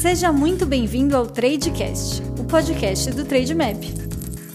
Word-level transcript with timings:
Seja 0.00 0.32
muito 0.32 0.64
bem-vindo 0.64 1.14
ao 1.14 1.26
Tradecast, 1.26 2.22
o 2.38 2.44
podcast 2.44 3.10
do 3.10 3.22
Trademap. 3.22 3.99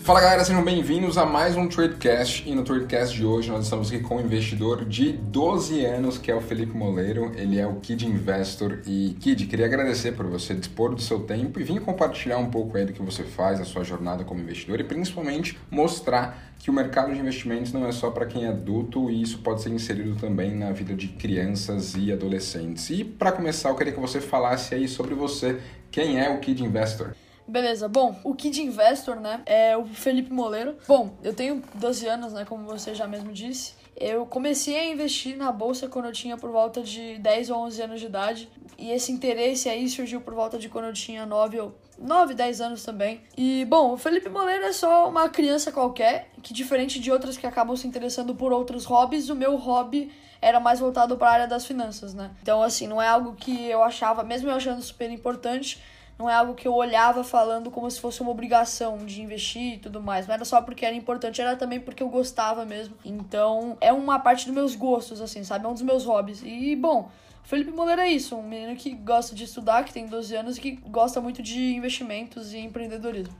Fala 0.05 0.21
galera, 0.21 0.45
sejam 0.45 0.63
bem-vindos 0.63 1.17
a 1.17 1.25
mais 1.25 1.57
um 1.57 1.67
Tradecast 1.67 2.47
e 2.47 2.53
no 2.53 2.63
Tradecast 2.63 3.15
de 3.17 3.25
hoje 3.25 3.49
nós 3.49 3.63
estamos 3.63 3.91
aqui 3.91 4.03
com 4.03 4.17
um 4.17 4.21
investidor 4.21 4.85
de 4.85 5.13
12 5.13 5.83
anos 5.83 6.19
que 6.19 6.29
é 6.29 6.35
o 6.35 6.41
Felipe 6.41 6.77
Moleiro, 6.77 7.31
ele 7.35 7.59
é 7.59 7.65
o 7.65 7.77
Kid 7.77 8.05
Investor 8.05 8.81
e 8.85 9.17
Kid, 9.19 9.47
queria 9.47 9.65
agradecer 9.65 10.11
por 10.11 10.27
você 10.27 10.53
dispor 10.53 10.93
do 10.93 11.01
seu 11.01 11.21
tempo 11.21 11.59
e 11.59 11.63
vir 11.63 11.81
compartilhar 11.81 12.37
um 12.37 12.51
pouco 12.51 12.77
aí 12.77 12.85
do 12.85 12.93
que 12.93 13.01
você 13.01 13.23
faz, 13.23 13.59
a 13.59 13.65
sua 13.65 13.83
jornada 13.83 14.23
como 14.23 14.39
investidor 14.39 14.79
e 14.79 14.83
principalmente 14.83 15.57
mostrar 15.71 16.53
que 16.59 16.69
o 16.69 16.73
mercado 16.73 17.11
de 17.11 17.19
investimentos 17.19 17.73
não 17.73 17.87
é 17.87 17.91
só 17.91 18.11
para 18.11 18.27
quem 18.27 18.45
é 18.45 18.49
adulto 18.49 19.09
e 19.09 19.23
isso 19.23 19.39
pode 19.39 19.63
ser 19.63 19.71
inserido 19.71 20.15
também 20.17 20.55
na 20.55 20.71
vida 20.71 20.93
de 20.93 21.07
crianças 21.07 21.95
e 21.95 22.11
adolescentes. 22.11 22.91
E 22.91 23.03
para 23.03 23.31
começar, 23.31 23.69
eu 23.69 23.75
queria 23.75 23.91
que 23.91 23.99
você 23.99 24.21
falasse 24.21 24.75
aí 24.75 24.87
sobre 24.87 25.15
você, 25.15 25.59
quem 25.89 26.21
é 26.21 26.29
o 26.29 26.39
Kid 26.39 26.63
Investor? 26.63 27.15
Beleza, 27.47 27.87
bom, 27.87 28.19
o 28.23 28.33
Kid 28.33 28.59
Investor, 28.61 29.19
né, 29.19 29.41
é 29.45 29.77
o 29.77 29.85
Felipe 29.85 30.33
Moleiro. 30.33 30.77
Bom, 30.87 31.15
eu 31.23 31.33
tenho 31.33 31.61
12 31.75 32.07
anos, 32.07 32.33
né, 32.33 32.43
como 32.43 32.65
você 32.65 32.95
já 32.95 33.07
mesmo 33.07 33.31
disse. 33.31 33.73
Eu 33.95 34.25
comecei 34.25 34.77
a 34.77 34.85
investir 34.85 35.37
na 35.37 35.51
bolsa 35.51 35.87
quando 35.87 36.05
eu 36.05 36.11
tinha 36.11 36.35
por 36.35 36.49
volta 36.51 36.81
de 36.81 37.17
10 37.19 37.49
ou 37.49 37.59
11 37.59 37.81
anos 37.81 37.99
de 38.01 38.07
idade. 38.07 38.49
E 38.77 38.91
esse 38.91 39.11
interesse 39.11 39.69
aí 39.69 39.87
surgiu 39.87 40.19
por 40.19 40.33
volta 40.33 40.57
de 40.57 40.67
quando 40.67 40.85
eu 40.85 40.93
tinha 40.93 41.25
9 41.25 41.59
ou 41.61 41.75
9, 41.97 42.33
10 42.33 42.61
anos 42.61 42.83
também. 42.83 43.21
E, 43.37 43.63
bom, 43.65 43.93
o 43.93 43.97
Felipe 43.97 44.27
Moleiro 44.27 44.65
é 44.65 44.73
só 44.73 45.07
uma 45.07 45.29
criança 45.29 45.71
qualquer, 45.71 46.29
que 46.41 46.53
diferente 46.53 46.99
de 46.99 47.09
outras 47.09 47.37
que 47.37 47.47
acabam 47.47 47.75
se 47.77 47.87
interessando 47.87 48.35
por 48.35 48.51
outros 48.51 48.83
hobbies, 48.83 49.29
o 49.29 49.35
meu 49.35 49.55
hobby 49.55 50.11
era 50.41 50.59
mais 50.59 50.79
voltado 50.79 51.15
para 51.15 51.29
a 51.29 51.33
área 51.33 51.47
das 51.47 51.65
finanças, 51.65 52.13
né? 52.13 52.31
Então, 52.41 52.61
assim, 52.61 52.85
não 52.85 53.01
é 53.01 53.07
algo 53.07 53.33
que 53.35 53.65
eu 53.69 53.81
achava, 53.81 54.23
mesmo 54.23 54.49
eu 54.49 54.55
achando 54.55 54.81
super 54.81 55.09
importante, 55.09 55.81
não 56.17 56.29
é 56.29 56.33
algo 56.33 56.55
que 56.55 56.67
eu 56.67 56.73
olhava 56.73 57.23
falando 57.23 57.69
como 57.69 57.89
se 57.91 57.99
fosse 57.99 58.21
uma 58.21 58.31
obrigação 58.31 58.97
de 58.97 59.21
investir 59.21 59.73
e 59.73 59.77
tudo 59.77 60.01
mais. 60.01 60.27
Não 60.27 60.33
era 60.33 60.45
só 60.45 60.61
porque 60.61 60.85
era 60.85 60.95
importante, 60.95 61.41
era 61.41 61.55
também 61.55 61.79
porque 61.79 62.01
eu 62.01 62.09
gostava 62.09 62.65
mesmo. 62.65 62.95
Então, 63.03 63.77
é 63.81 63.91
uma 63.91 64.17
parte 64.19 64.45
dos 64.45 64.53
meus 64.53 64.75
gostos, 64.75 65.19
assim, 65.19 65.43
sabe? 65.43 65.65
É 65.65 65.67
um 65.67 65.73
dos 65.73 65.81
meus 65.81 66.05
hobbies. 66.05 66.41
E, 66.43 66.75
bom, 66.75 67.09
Felipe 67.43 67.71
Moleiro 67.71 68.01
é 68.01 68.09
isso, 68.09 68.35
um 68.35 68.41
menino 68.41 68.75
que 68.75 68.91
gosta 68.91 69.35
de 69.35 69.43
estudar, 69.43 69.83
que 69.83 69.93
tem 69.93 70.07
12 70.07 70.35
anos 70.35 70.57
e 70.57 70.61
que 70.61 70.71
gosta 70.71 71.19
muito 71.19 71.43
de 71.43 71.75
investimentos 71.75 72.53
e 72.53 72.59
empreendedorismo. 72.59 73.35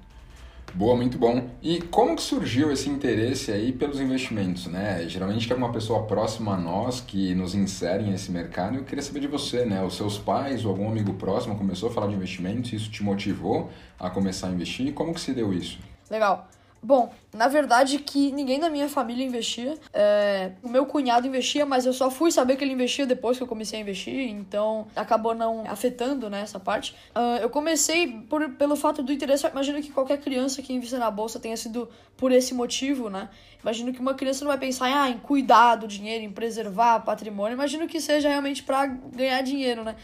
Boa, 0.76 0.94
muito 0.94 1.18
bom. 1.18 1.50
E 1.62 1.80
como 1.84 2.18
que 2.18 2.22
surgiu 2.22 2.70
esse 2.70 2.90
interesse 2.90 3.50
aí 3.50 3.72
pelos 3.72 4.02
investimentos, 4.02 4.68
né? 4.68 5.08
Geralmente 5.08 5.50
é 5.50 5.56
uma 5.56 5.72
pessoa 5.72 6.04
próxima 6.04 6.54
a 6.54 6.58
nós 6.58 7.00
que 7.00 7.34
nos 7.34 7.56
insere 7.56 8.04
nesse 8.04 8.30
mercado. 8.30 8.76
Eu 8.76 8.84
queria 8.84 9.02
saber 9.02 9.22
de 9.22 9.28
você, 9.28 9.64
né? 9.64 9.82
Os 9.82 9.96
seus 9.96 10.18
pais 10.18 10.66
ou 10.66 10.72
algum 10.72 10.90
amigo 10.90 11.14
próximo 11.14 11.56
começou 11.56 11.88
a 11.88 11.94
falar 11.94 12.08
de 12.08 12.16
investimentos, 12.16 12.74
isso 12.74 12.92
te 12.92 13.02
motivou 13.04 13.72
a 13.98 14.10
começar 14.10 14.48
a 14.48 14.52
investir? 14.52 14.94
Como 14.94 15.14
que 15.14 15.22
se 15.22 15.32
deu 15.32 15.54
isso? 15.54 15.80
Legal. 16.12 16.46
Bom, 16.86 17.12
na 17.34 17.48
verdade 17.48 17.98
que 17.98 18.32
ninguém 18.32 18.60
da 18.60 18.70
minha 18.70 18.88
família 18.88 19.26
investia. 19.26 19.76
É, 19.92 20.52
o 20.62 20.70
meu 20.70 20.86
cunhado 20.86 21.26
investia, 21.26 21.66
mas 21.66 21.84
eu 21.88 21.92
só 21.92 22.12
fui 22.12 22.32
saber 22.32 22.58
que 22.58 22.64
ele 22.64 22.74
investia 22.74 23.08
depois 23.08 23.38
que 23.38 23.44
eu 23.44 23.48
comecei 23.48 23.80
a 23.80 23.82
investir, 23.82 24.30
então 24.30 24.86
acabou 24.96 25.34
não 25.34 25.64
afetando 25.68 26.30
né, 26.30 26.42
essa 26.42 26.60
parte. 26.60 26.96
Uh, 27.16 27.42
eu 27.42 27.50
comecei 27.50 28.22
por, 28.30 28.52
pelo 28.52 28.76
fato 28.76 29.02
do 29.02 29.12
interesse. 29.12 29.48
Imagino 29.48 29.82
que 29.82 29.90
qualquer 29.90 30.20
criança 30.20 30.62
que 30.62 30.74
invista 30.74 31.00
na 31.00 31.10
bolsa 31.10 31.40
tenha 31.40 31.58
sido 31.58 31.90
por 32.16 32.32
esse 32.32 32.54
motivo, 32.54 33.10
né? 33.10 33.30
Imagino 33.64 33.92
que 33.92 34.00
uma 34.00 34.14
criança 34.14 34.46
não 34.46 34.50
vai 34.50 34.60
pensar 34.60 34.86
ah, 34.86 35.10
em 35.10 35.18
cuidar 35.18 35.78
do 35.78 35.88
dinheiro, 35.88 36.24
em 36.24 36.30
preservar 36.30 37.00
patrimônio. 37.00 37.56
Imagino 37.56 37.88
que 37.88 38.00
seja 38.00 38.30
realmente 38.30 38.62
para 38.62 38.86
ganhar 38.86 39.42
dinheiro, 39.42 39.84
né? 39.84 39.96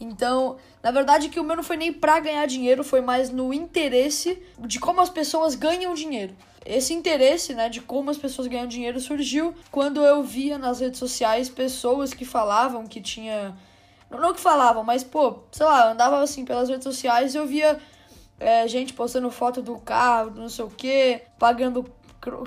Então, 0.00 0.56
na 0.82 0.90
verdade, 0.90 1.28
que 1.28 1.40
o 1.40 1.44
meu 1.44 1.56
não 1.56 1.62
foi 1.62 1.76
nem 1.76 1.92
para 1.92 2.20
ganhar 2.20 2.46
dinheiro, 2.46 2.84
foi 2.84 3.00
mais 3.00 3.30
no 3.30 3.52
interesse 3.52 4.42
de 4.58 4.78
como 4.78 5.00
as 5.00 5.10
pessoas 5.10 5.54
ganham 5.54 5.94
dinheiro. 5.94 6.34
Esse 6.64 6.92
interesse, 6.92 7.54
né, 7.54 7.68
de 7.68 7.80
como 7.80 8.10
as 8.10 8.18
pessoas 8.18 8.48
ganham 8.48 8.66
dinheiro 8.66 9.00
surgiu 9.00 9.54
quando 9.70 10.04
eu 10.04 10.22
via 10.22 10.58
nas 10.58 10.80
redes 10.80 10.98
sociais 10.98 11.48
pessoas 11.48 12.12
que 12.12 12.24
falavam 12.24 12.86
que 12.86 13.00
tinha. 13.00 13.56
Não 14.10 14.34
que 14.34 14.40
falavam, 14.40 14.84
mas, 14.84 15.02
pô, 15.02 15.40
sei 15.50 15.66
lá, 15.66 15.90
andava 15.90 16.20
assim 16.20 16.44
pelas 16.44 16.68
redes 16.68 16.84
sociais 16.84 17.34
e 17.34 17.38
eu 17.38 17.46
via 17.46 17.78
é, 18.38 18.66
gente 18.68 18.92
postando 18.92 19.30
foto 19.30 19.62
do 19.62 19.78
carro, 19.78 20.30
não 20.30 20.48
sei 20.48 20.64
o 20.64 20.70
que, 20.70 21.22
pagando 21.38 21.84
cro... 22.20 22.44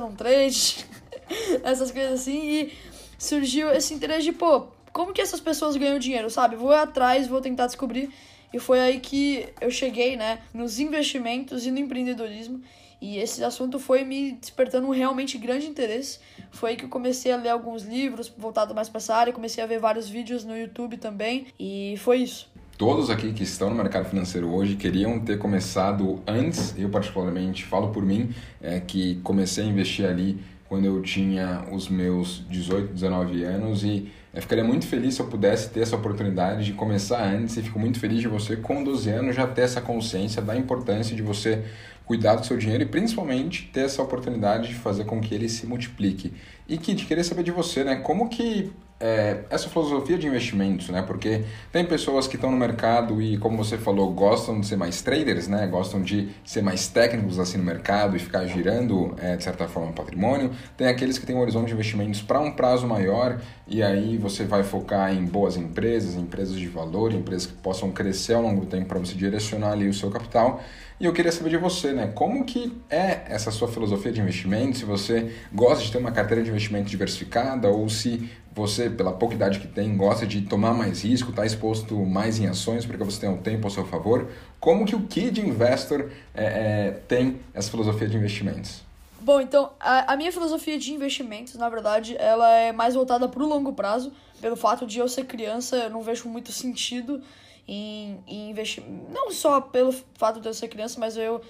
num 0.00 0.14
trade, 0.14 0.86
essas 1.62 1.90
coisas 1.90 2.20
assim, 2.20 2.40
e 2.40 2.78
surgiu 3.18 3.70
esse 3.70 3.92
interesse 3.94 4.24
de, 4.24 4.32
pô, 4.32 4.68
como 4.92 5.12
que 5.12 5.20
essas 5.20 5.40
pessoas 5.40 5.76
ganham 5.76 5.98
dinheiro, 5.98 6.28
sabe? 6.30 6.56
Vou 6.56 6.72
atrás, 6.72 7.26
vou 7.26 7.40
tentar 7.40 7.66
descobrir. 7.66 8.10
E 8.52 8.58
foi 8.58 8.80
aí 8.80 9.00
que 9.00 9.48
eu 9.60 9.70
cheguei, 9.70 10.16
né, 10.16 10.40
nos 10.52 10.78
investimentos 10.78 11.64
e 11.64 11.70
no 11.70 11.78
empreendedorismo. 11.78 12.60
E 13.00 13.18
esse 13.18 13.42
assunto 13.42 13.80
foi 13.80 14.04
me 14.04 14.32
despertando 14.32 14.86
um 14.86 14.90
realmente 14.90 15.36
grande 15.36 15.66
interesse. 15.66 16.20
Foi 16.52 16.70
aí 16.70 16.76
que 16.76 16.84
eu 16.84 16.88
comecei 16.88 17.32
a 17.32 17.36
ler 17.36 17.48
alguns 17.48 17.82
livros 17.82 18.32
voltados 18.38 18.72
mais 18.74 18.88
para 18.88 18.98
essa 18.98 19.16
área, 19.16 19.32
comecei 19.32 19.64
a 19.64 19.66
ver 19.66 19.80
vários 19.80 20.08
vídeos 20.08 20.44
no 20.44 20.56
YouTube 20.56 20.96
também, 20.98 21.46
e 21.58 21.96
foi 21.98 22.18
isso. 22.18 22.48
Todos 22.78 23.10
aqui 23.10 23.32
que 23.32 23.42
estão 23.42 23.70
no 23.70 23.76
mercado 23.76 24.08
financeiro 24.08 24.52
hoje 24.52 24.76
queriam 24.76 25.18
ter 25.20 25.38
começado 25.38 26.22
antes, 26.26 26.74
eu 26.78 26.88
particularmente 26.90 27.64
falo 27.64 27.90
por 27.90 28.04
mim, 28.04 28.34
é, 28.60 28.80
que 28.80 29.16
comecei 29.22 29.64
a 29.64 29.66
investir 29.66 30.06
ali 30.06 30.38
quando 30.72 30.86
eu 30.86 31.02
tinha 31.02 31.66
os 31.70 31.90
meus 31.90 32.46
18, 32.48 32.94
19 32.94 33.44
anos 33.44 33.84
e 33.84 34.10
eu 34.32 34.40
ficaria 34.40 34.64
muito 34.64 34.86
feliz 34.86 35.16
se 35.16 35.20
eu 35.20 35.26
pudesse 35.26 35.68
ter 35.68 35.80
essa 35.80 35.94
oportunidade 35.94 36.64
de 36.64 36.72
começar 36.72 37.22
antes 37.22 37.58
e 37.58 37.62
fico 37.62 37.78
muito 37.78 38.00
feliz 38.00 38.22
de 38.22 38.26
você 38.26 38.56
com 38.56 38.82
12 38.82 39.10
anos 39.10 39.36
já 39.36 39.46
ter 39.46 39.60
essa 39.60 39.82
consciência 39.82 40.40
da 40.40 40.56
importância 40.56 41.14
de 41.14 41.20
você 41.20 41.62
cuidar 42.06 42.36
do 42.36 42.46
seu 42.46 42.56
dinheiro 42.56 42.84
e 42.84 42.86
principalmente 42.86 43.68
ter 43.70 43.80
essa 43.80 44.00
oportunidade 44.00 44.68
de 44.68 44.74
fazer 44.74 45.04
com 45.04 45.20
que 45.20 45.34
ele 45.34 45.46
se 45.46 45.66
multiplique. 45.66 46.32
E 46.66 46.78
Kit, 46.78 47.04
queria 47.04 47.22
saber 47.22 47.42
de 47.42 47.50
você, 47.50 47.84
né, 47.84 47.96
como 47.96 48.30
que 48.30 48.72
é, 49.02 49.40
essa 49.50 49.68
filosofia 49.68 50.16
de 50.16 50.28
investimentos, 50.28 50.88
né? 50.88 51.02
Porque 51.02 51.42
tem 51.72 51.84
pessoas 51.84 52.28
que 52.28 52.36
estão 52.36 52.52
no 52.52 52.56
mercado 52.56 53.20
e, 53.20 53.36
como 53.36 53.56
você 53.56 53.76
falou, 53.76 54.12
gostam 54.12 54.60
de 54.60 54.66
ser 54.66 54.76
mais 54.76 55.02
traders, 55.02 55.48
né? 55.48 55.66
Gostam 55.66 56.00
de 56.00 56.28
ser 56.44 56.62
mais 56.62 56.86
técnicos 56.86 57.40
assim 57.40 57.58
no 57.58 57.64
mercado 57.64 58.16
e 58.16 58.20
ficar 58.20 58.46
girando, 58.46 59.12
é, 59.18 59.36
de 59.36 59.42
certa 59.42 59.66
forma, 59.66 59.92
patrimônio. 59.92 60.52
Tem 60.76 60.86
aqueles 60.86 61.18
que 61.18 61.26
têm 61.26 61.34
um 61.34 61.40
horizonte 61.40 61.66
de 61.66 61.72
investimentos 61.72 62.22
para 62.22 62.38
um 62.38 62.52
prazo 62.52 62.86
maior 62.86 63.40
e 63.66 63.82
aí 63.82 64.16
você 64.16 64.44
vai 64.44 64.62
focar 64.62 65.12
em 65.12 65.24
boas 65.24 65.56
empresas, 65.56 66.14
empresas 66.14 66.54
de 66.54 66.68
valor, 66.68 67.12
empresas 67.12 67.46
que 67.46 67.54
possam 67.54 67.90
crescer 67.90 68.34
ao 68.34 68.42
longo 68.42 68.60
do 68.60 68.66
tempo 68.66 68.86
para 68.86 69.00
você 69.00 69.14
direcionar 69.14 69.72
ali 69.72 69.88
o 69.88 69.94
seu 69.94 70.10
capital. 70.10 70.62
E 71.02 71.04
eu 71.04 71.12
queria 71.12 71.32
saber 71.32 71.50
de 71.50 71.56
você, 71.56 71.92
né? 71.92 72.12
Como 72.14 72.44
que 72.44 72.72
é 72.88 73.22
essa 73.26 73.50
sua 73.50 73.66
filosofia 73.66 74.12
de 74.12 74.20
investimento? 74.20 74.76
Se 74.78 74.84
você 74.84 75.34
gosta 75.52 75.82
de 75.82 75.90
ter 75.90 75.98
uma 75.98 76.12
carteira 76.12 76.44
de 76.44 76.48
investimento 76.48 76.88
diversificada 76.88 77.68
ou 77.68 77.88
se 77.88 78.30
você, 78.54 78.88
pela 78.88 79.10
pouca 79.10 79.34
idade 79.34 79.58
que 79.58 79.66
tem, 79.66 79.96
gosta 79.96 80.24
de 80.24 80.42
tomar 80.42 80.72
mais 80.72 81.02
risco, 81.02 81.30
está 81.30 81.44
exposto 81.44 81.96
mais 82.06 82.38
em 82.38 82.46
ações 82.46 82.86
porque 82.86 83.02
você 83.02 83.22
tem 83.22 83.28
o 83.28 83.38
tempo 83.38 83.66
ao 83.66 83.70
seu 83.72 83.84
favor. 83.84 84.28
Como 84.60 84.84
que 84.84 84.94
o 84.94 85.00
Kid 85.00 85.40
Investor 85.40 86.08
é, 86.32 86.44
é, 86.44 86.90
tem 87.08 87.40
essa 87.52 87.68
filosofia 87.68 88.06
de 88.06 88.16
investimentos? 88.16 88.84
Bom, 89.20 89.40
então, 89.40 89.70
a, 89.80 90.12
a, 90.12 90.16
minha 90.16 90.30
filosofia 90.30 90.78
de 90.78 90.92
investimentos, 90.92 91.54
na 91.54 91.68
verdade, 91.68 92.16
ela 92.16 92.48
é 92.48 92.70
mais 92.70 92.94
voltada 92.94 93.28
para 93.28 93.42
o 93.42 93.48
longo 93.48 93.72
prazo. 93.72 94.12
Pelo 94.42 94.56
fato 94.56 94.86
de 94.86 94.98
eu 94.98 95.08
ser 95.08 95.24
criança, 95.24 95.76
eu 95.76 95.90
não 95.90 96.02
vejo 96.02 96.28
muito 96.28 96.52
sentido 96.52 97.22
em, 97.66 98.22
em 98.26 98.50
investir. 98.50 98.84
Não 99.08 99.30
só 99.30 99.60
pelo 99.60 99.92
fato 100.14 100.40
de 100.40 100.48
eu 100.48 100.52
ser 100.52 100.68
criança, 100.68 101.00
mas 101.00 101.16
eu 101.16 101.40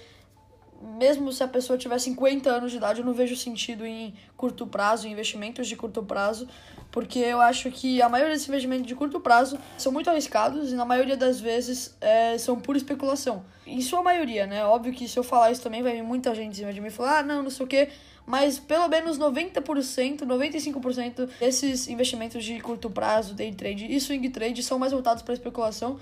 mesmo 0.83 1.31
se 1.31 1.41
a 1.41 1.47
pessoa 1.47 1.77
tiver 1.77 1.97
50 1.97 2.49
anos 2.49 2.71
de 2.71 2.77
idade, 2.77 2.99
eu 2.99 3.05
não 3.05 3.13
vejo 3.13 3.35
sentido 3.35 3.85
em 3.85 4.13
curto 4.35 4.67
prazo, 4.67 5.07
em 5.07 5.11
investimentos 5.11 5.67
de 5.67 5.75
curto 5.75 6.03
prazo, 6.03 6.47
porque 6.91 7.19
eu 7.19 7.39
acho 7.41 7.71
que 7.71 8.01
a 8.01 8.09
maioria 8.09 8.33
desses 8.33 8.49
investimentos 8.49 8.85
de 8.85 8.93
curto 8.93 9.19
prazo 9.19 9.57
são 9.77 9.91
muito 9.91 10.09
arriscados 10.09 10.71
e 10.71 10.75
na 10.75 10.85
maioria 10.85 11.15
das 11.15 11.39
vezes 11.39 11.95
é, 12.01 12.37
são 12.37 12.59
pura 12.59 12.77
especulação. 12.77 13.45
Em 13.65 13.81
sua 13.81 14.03
maioria, 14.03 14.45
né? 14.45 14.65
Óbvio 14.65 14.93
que 14.93 15.07
se 15.07 15.17
eu 15.17 15.23
falar 15.23 15.51
isso 15.51 15.61
também 15.61 15.81
vai 15.81 15.93
vir 15.93 16.03
muita 16.03 16.35
gente 16.35 16.51
em 16.51 16.55
cima 16.55 16.73
de 16.73 16.81
mim 16.81 16.87
e 16.87 16.91
falar, 16.91 17.19
ah, 17.19 17.23
não, 17.23 17.41
não 17.41 17.49
sei 17.49 17.65
o 17.65 17.69
quê, 17.69 17.89
mas 18.25 18.59
pelo 18.59 18.87
menos 18.87 19.17
90%, 19.17 20.21
95% 20.21 21.29
desses 21.39 21.87
investimentos 21.87 22.43
de 22.43 22.59
curto 22.59 22.89
prazo, 22.89 23.33
day 23.33 23.53
trade 23.53 23.85
e 23.85 23.99
swing 23.99 24.29
trade 24.29 24.63
são 24.63 24.79
mais 24.79 24.91
voltados 24.91 25.23
para 25.23 25.33
especulação 25.33 25.99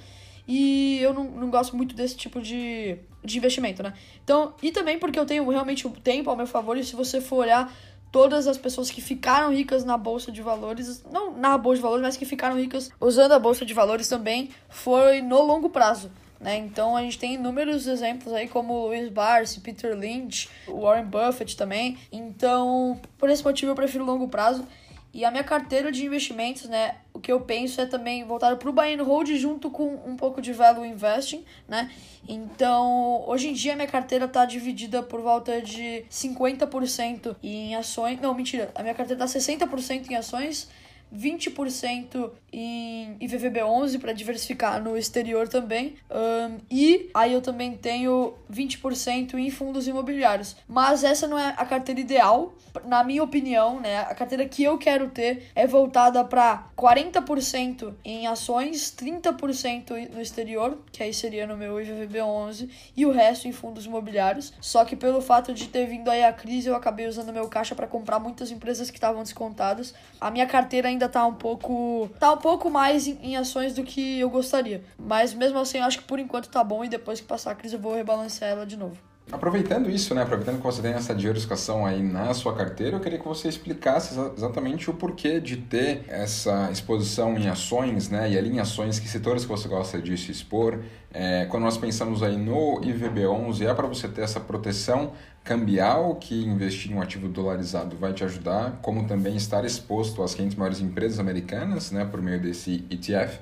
e 0.48 1.00
eu 1.02 1.14
não, 1.14 1.24
não 1.24 1.50
gosto 1.50 1.76
muito 1.76 1.96
desse 1.96 2.16
tipo 2.16 2.42
de, 2.42 2.98
de 3.24 3.38
investimento, 3.38 3.84
né? 3.84 3.94
Então, 4.24 4.54
e 4.62 4.72
também 4.72 4.98
porque 5.00 5.20
eu 5.20 5.26
tenho 5.26 5.48
realmente 5.50 5.86
o 5.88 5.92
tempo 5.92 6.30
ao 6.30 6.36
meu 6.36 6.48
favor, 6.48 6.78
e 6.78 6.84
se 6.84 6.96
você 6.96 7.22
for 7.22 7.38
olhar 7.38 7.74
todas 8.12 8.48
as 8.48 8.58
pessoas 8.58 8.92
que 8.92 9.02
ficaram 9.02 9.54
ricas 9.54 9.86
na 9.86 9.98
bolsa 9.98 10.32
de 10.32 10.42
valores, 10.42 11.04
não 11.10 11.32
na 11.38 11.58
bolsa 11.58 11.78
de 11.78 11.84
valores, 11.84 12.04
mas 12.04 12.18
que 12.18 12.26
ficaram 12.26 12.58
ricas 12.58 12.92
usando 13.00 13.32
a 13.32 13.40
bolsa 13.40 13.66
de 13.66 13.74
valores 13.74 14.08
também, 14.08 14.50
foi 14.70 15.22
no 15.22 15.42
longo 15.42 15.70
prazo. 15.70 16.12
Né? 16.42 16.58
Então 16.58 16.98
a 16.98 17.04
gente 17.04 17.20
tem 17.20 17.36
inúmeros 17.36 17.86
exemplos 17.86 18.34
aí 18.34 18.48
como 18.48 18.74
Louis 18.74 19.10
Barsi, 19.10 19.60
Peter 19.60 19.96
Lynch, 19.96 20.50
Warren 20.68 21.06
Buffett 21.06 21.56
também. 21.56 22.00
Então, 22.12 23.00
por 23.18 23.30
esse 23.30 23.44
motivo 23.44 23.72
eu 23.72 23.76
prefiro 23.76 24.04
longo 24.04 24.28
prazo. 24.28 24.66
E 25.14 25.24
a 25.26 25.30
minha 25.30 25.44
carteira 25.44 25.92
de 25.92 26.06
investimentos, 26.06 26.70
né, 26.70 26.96
o 27.14 27.20
que 27.20 27.32
eu 27.32 27.42
penso 27.42 27.82
é 27.82 27.86
também 27.86 28.24
voltado 28.24 28.56
para 28.56 28.70
o 28.70 28.74
buy 28.74 28.94
and 28.94 29.04
hold 29.04 29.28
junto 29.36 29.70
com 29.70 30.00
um 30.06 30.16
pouco 30.16 30.42
de 30.42 30.54
value 30.54 30.86
investing, 30.86 31.44
né? 31.68 31.92
Então, 32.28 33.24
hoje 33.28 33.50
em 33.50 33.54
dia 33.54 33.76
minha 33.76 33.90
carteira 33.90 34.24
está 34.24 34.46
dividida 34.46 35.04
por 35.04 35.20
volta 35.20 35.62
de 35.62 36.06
50% 36.10 37.36
em 37.44 37.76
ações. 37.76 38.22
Não, 38.22 38.34
mentira, 38.34 38.72
a 38.74 38.82
minha 38.82 38.96
carteira 38.96 39.26
está 39.26 39.40
60% 39.40 40.10
em 40.10 40.16
ações 40.16 40.70
20% 41.16 42.32
em 42.54 43.18
IVVB11 43.20 44.00
para 44.00 44.14
diversificar 44.14 44.82
no 44.82 44.98
exterior 44.98 45.48
também. 45.48 45.96
Um, 46.10 46.58
e 46.70 47.10
aí 47.14 47.34
eu 47.34 47.42
também 47.42 47.76
tenho 47.78 48.34
20% 48.52 49.36
em 49.36 49.50
fundos 49.50 49.88
imobiliários. 49.88 50.56
Mas 50.68 51.04
essa 51.04 51.28
não 51.28 51.40
é 51.40 51.54
a 51.58 51.66
carteira 51.66 52.00
ideal, 52.02 52.54
na 52.86 53.04
minha 53.04 53.24
opinião, 53.24 53.80
né? 53.80 54.00
A 54.00 54.16
carteira 54.16 54.46
que 54.46 54.64
eu 54.64 54.78
quero 54.78 55.10
ter 55.10 55.50
é 55.56 55.66
voltada 55.66 56.24
para 56.24 56.68
40% 56.78 57.94
em 58.04 58.28
ações, 58.28 58.94
30% 58.98 60.10
no 60.14 60.22
exterior, 60.22 60.78
que 60.92 61.04
aí 61.04 61.14
seria 61.14 61.48
no 61.48 61.56
meu 61.58 61.76
IVVB11, 61.76 62.70
e 62.96 63.06
o 63.06 63.12
resto 63.12 63.48
em 63.48 63.52
fundos 63.52 63.86
imobiliários. 63.86 64.54
Só 64.60 64.84
que 64.84 64.96
pelo 64.96 65.22
fato 65.22 65.54
de 65.54 65.68
ter 65.68 65.86
vindo 65.86 66.10
aí 66.10 66.24
a 66.24 66.34
crise, 66.34 66.68
eu 66.68 66.76
acabei 66.76 67.08
usando 67.08 67.32
meu 67.32 67.48
caixa 67.48 67.76
para 67.76 67.88
comprar 67.88 68.20
muitas 68.20 68.52
empresas 68.52 68.90
que 68.90 68.98
estavam 68.98 69.24
descontadas. 69.24 69.94
A 70.20 70.30
minha 70.30 70.46
carteira 70.46 70.88
ainda 70.88 71.01
tá 71.10 71.26
um 71.26 71.34
pouco 71.34 72.10
tá 72.20 72.34
um 72.34 72.38
pouco 72.38 72.70
mais 72.70 73.08
em, 73.08 73.18
em, 73.22 73.38
ações 73.38 73.74
do 73.74 73.84
que 73.84 74.20
eu 74.20 74.30
gostaria. 74.30 74.84
Mas 74.98 75.34
mesmo 75.34 75.60
assim, 75.60 75.80
eu 75.80 75.86
acho 75.86 76.00
que 76.00 76.04
por 76.06 76.20
enquanto 76.20 76.50
tá 76.50 76.64
bom 76.64 76.84
e 76.84 76.90
depois 76.90 77.20
que 77.20 77.28
passar 77.28 77.52
a 77.52 77.56
crise 77.56 77.76
eu 77.76 77.82
vou 77.82 77.96
rebalancear 77.96 78.52
ela 78.52 78.66
de 78.66 78.78
novo. 78.78 78.98
Aproveitando 79.32 79.90
isso, 79.90 80.14
né, 80.14 80.24
aproveitando 80.24 80.58
que 80.58 80.64
você 80.64 80.82
tem 80.82 80.92
essa 80.92 81.16
diversificação 81.16 81.86
aí 81.86 82.04
na 82.04 82.34
sua 82.34 82.54
carteira, 82.54 82.98
eu 82.98 83.00
queria 83.00 83.18
que 83.18 83.26
você 83.26 83.48
explicasse 83.48 84.14
exatamente 84.36 84.90
o 84.90 84.94
porquê 84.94 85.40
de 85.40 85.56
ter 85.56 86.04
essa 86.10 86.70
exposição 86.70 87.38
em 87.38 87.48
ações, 87.48 88.10
né, 88.10 88.30
e 88.30 88.38
ali 88.38 88.50
em 88.50 88.60
ações, 88.60 89.00
que 89.00 89.08
setores 89.08 89.44
que 89.46 89.50
você 89.50 89.70
gosta 89.70 90.02
de 90.02 90.18
se 90.18 90.32
expor. 90.32 90.80
É, 91.14 91.46
quando 91.46 91.64
nós 91.64 91.78
pensamos 91.78 92.22
aí 92.22 92.36
no 92.36 92.82
IVB11, 92.82 93.66
é 93.66 93.74
para 93.74 93.88
você 93.88 94.10
ter 94.10 94.22
essa 94.22 94.40
proteção 94.40 95.14
cambial, 95.44 96.16
que 96.16 96.44
investir 96.46 96.92
em 96.92 96.96
um 96.96 97.02
ativo 97.02 97.28
dolarizado 97.28 97.96
vai 97.98 98.14
te 98.14 98.24
ajudar, 98.24 98.80
como 98.82 99.08
também 99.08 99.36
estar 99.36 99.66
exposto 99.66 100.22
às 100.22 100.36
500 100.36 100.56
maiores 100.56 100.80
empresas 100.80 101.20
americanas, 101.20 101.92
né, 101.92 102.06
por 102.06 102.22
meio 102.22 102.40
desse 102.40 102.86
ETF. 102.90 103.40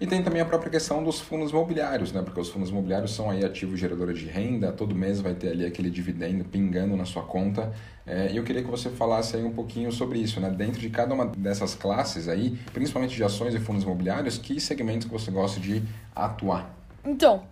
E 0.00 0.06
tem 0.06 0.22
também 0.22 0.40
a 0.40 0.44
própria 0.44 0.70
questão 0.70 1.02
dos 1.02 1.18
fundos 1.18 1.50
imobiliários, 1.50 2.12
né? 2.12 2.22
Porque 2.22 2.40
os 2.40 2.48
fundos 2.48 2.70
imobiliários 2.70 3.12
são 3.12 3.28
aí 3.28 3.44
ativos 3.44 3.80
geradores 3.80 4.20
de 4.20 4.26
renda, 4.26 4.70
todo 4.70 4.94
mês 4.94 5.20
vai 5.20 5.34
ter 5.34 5.48
ali 5.48 5.66
aquele 5.66 5.90
dividendo 5.90 6.44
pingando 6.44 6.96
na 6.96 7.04
sua 7.04 7.24
conta. 7.24 7.72
É, 8.06 8.30
e 8.30 8.36
eu 8.36 8.44
queria 8.44 8.62
que 8.62 8.70
você 8.70 8.90
falasse 8.90 9.36
aí 9.36 9.42
um 9.42 9.50
pouquinho 9.52 9.90
sobre 9.90 10.20
isso, 10.20 10.40
né? 10.40 10.50
Dentro 10.50 10.80
de 10.80 10.88
cada 10.88 11.12
uma 11.12 11.26
dessas 11.26 11.74
classes 11.74 12.28
aí, 12.28 12.56
principalmente 12.72 13.16
de 13.16 13.24
ações 13.24 13.54
e 13.54 13.58
fundos 13.58 13.82
imobiliários, 13.82 14.38
que 14.38 14.60
segmentos 14.60 15.04
que 15.08 15.12
você 15.12 15.32
gosta 15.32 15.58
de 15.58 15.82
atuar? 16.14 16.72
Então, 17.04 17.42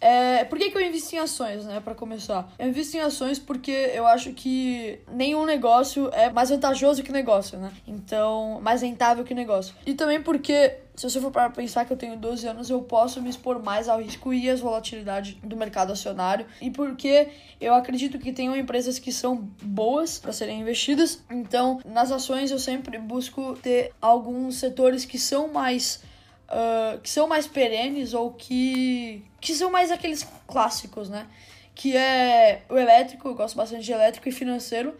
é, 0.00 0.44
por 0.44 0.58
que, 0.58 0.70
que 0.70 0.76
eu 0.76 0.82
invisto 0.82 1.14
em 1.14 1.18
ações, 1.18 1.64
né? 1.64 1.80
Para 1.80 1.94
começar, 1.94 2.52
eu 2.58 2.68
invisto 2.68 2.96
em 2.96 3.00
ações 3.00 3.38
porque 3.38 3.70
eu 3.94 4.06
acho 4.06 4.32
que 4.32 5.00
nenhum 5.10 5.44
negócio 5.44 6.10
é 6.12 6.30
mais 6.30 6.50
vantajoso 6.50 7.02
que 7.02 7.10
negócio, 7.10 7.58
né? 7.58 7.72
Então, 7.86 8.60
mais 8.60 8.82
rentável 8.82 9.24
que 9.24 9.34
negócio. 9.34 9.74
E 9.86 9.94
também 9.94 10.22
porque, 10.22 10.78
se 10.94 11.08
você 11.08 11.20
for 11.20 11.30
para 11.30 11.48
pensar 11.48 11.86
que 11.86 11.92
eu 11.92 11.96
tenho 11.96 12.16
12 12.16 12.46
anos, 12.46 12.68
eu 12.68 12.82
posso 12.82 13.22
me 13.22 13.30
expor 13.30 13.62
mais 13.62 13.88
ao 13.88 14.00
risco 14.00 14.34
e 14.34 14.50
às 14.50 14.60
volatilidades 14.60 15.36
do 15.42 15.56
mercado 15.56 15.92
acionário. 15.92 16.46
E 16.60 16.70
porque 16.70 17.28
eu 17.58 17.74
acredito 17.74 18.18
que 18.18 18.32
tenham 18.32 18.54
empresas 18.54 18.98
que 18.98 19.10
são 19.10 19.48
boas 19.62 20.18
para 20.18 20.32
serem 20.32 20.60
investidas. 20.60 21.24
Então, 21.30 21.80
nas 21.86 22.12
ações 22.12 22.50
eu 22.50 22.58
sempre 22.58 22.98
busco 22.98 23.56
ter 23.62 23.92
alguns 24.00 24.56
setores 24.56 25.06
que 25.06 25.18
são 25.18 25.48
mais 25.48 26.02
uh, 26.48 27.00
que 27.00 27.08
são 27.08 27.26
mais 27.26 27.46
perenes 27.46 28.14
ou 28.14 28.32
que, 28.32 29.22
que 29.40 29.54
são 29.54 29.70
mais 29.70 29.90
aqueles 29.90 30.26
clássicos, 30.46 31.08
né? 31.08 31.26
Que 31.74 31.96
é 31.96 32.62
o 32.68 32.76
elétrico, 32.76 33.28
eu 33.28 33.34
gosto 33.34 33.56
bastante 33.56 33.84
de 33.84 33.92
elétrico 33.92 34.28
e 34.28 34.32
financeiro, 34.32 34.96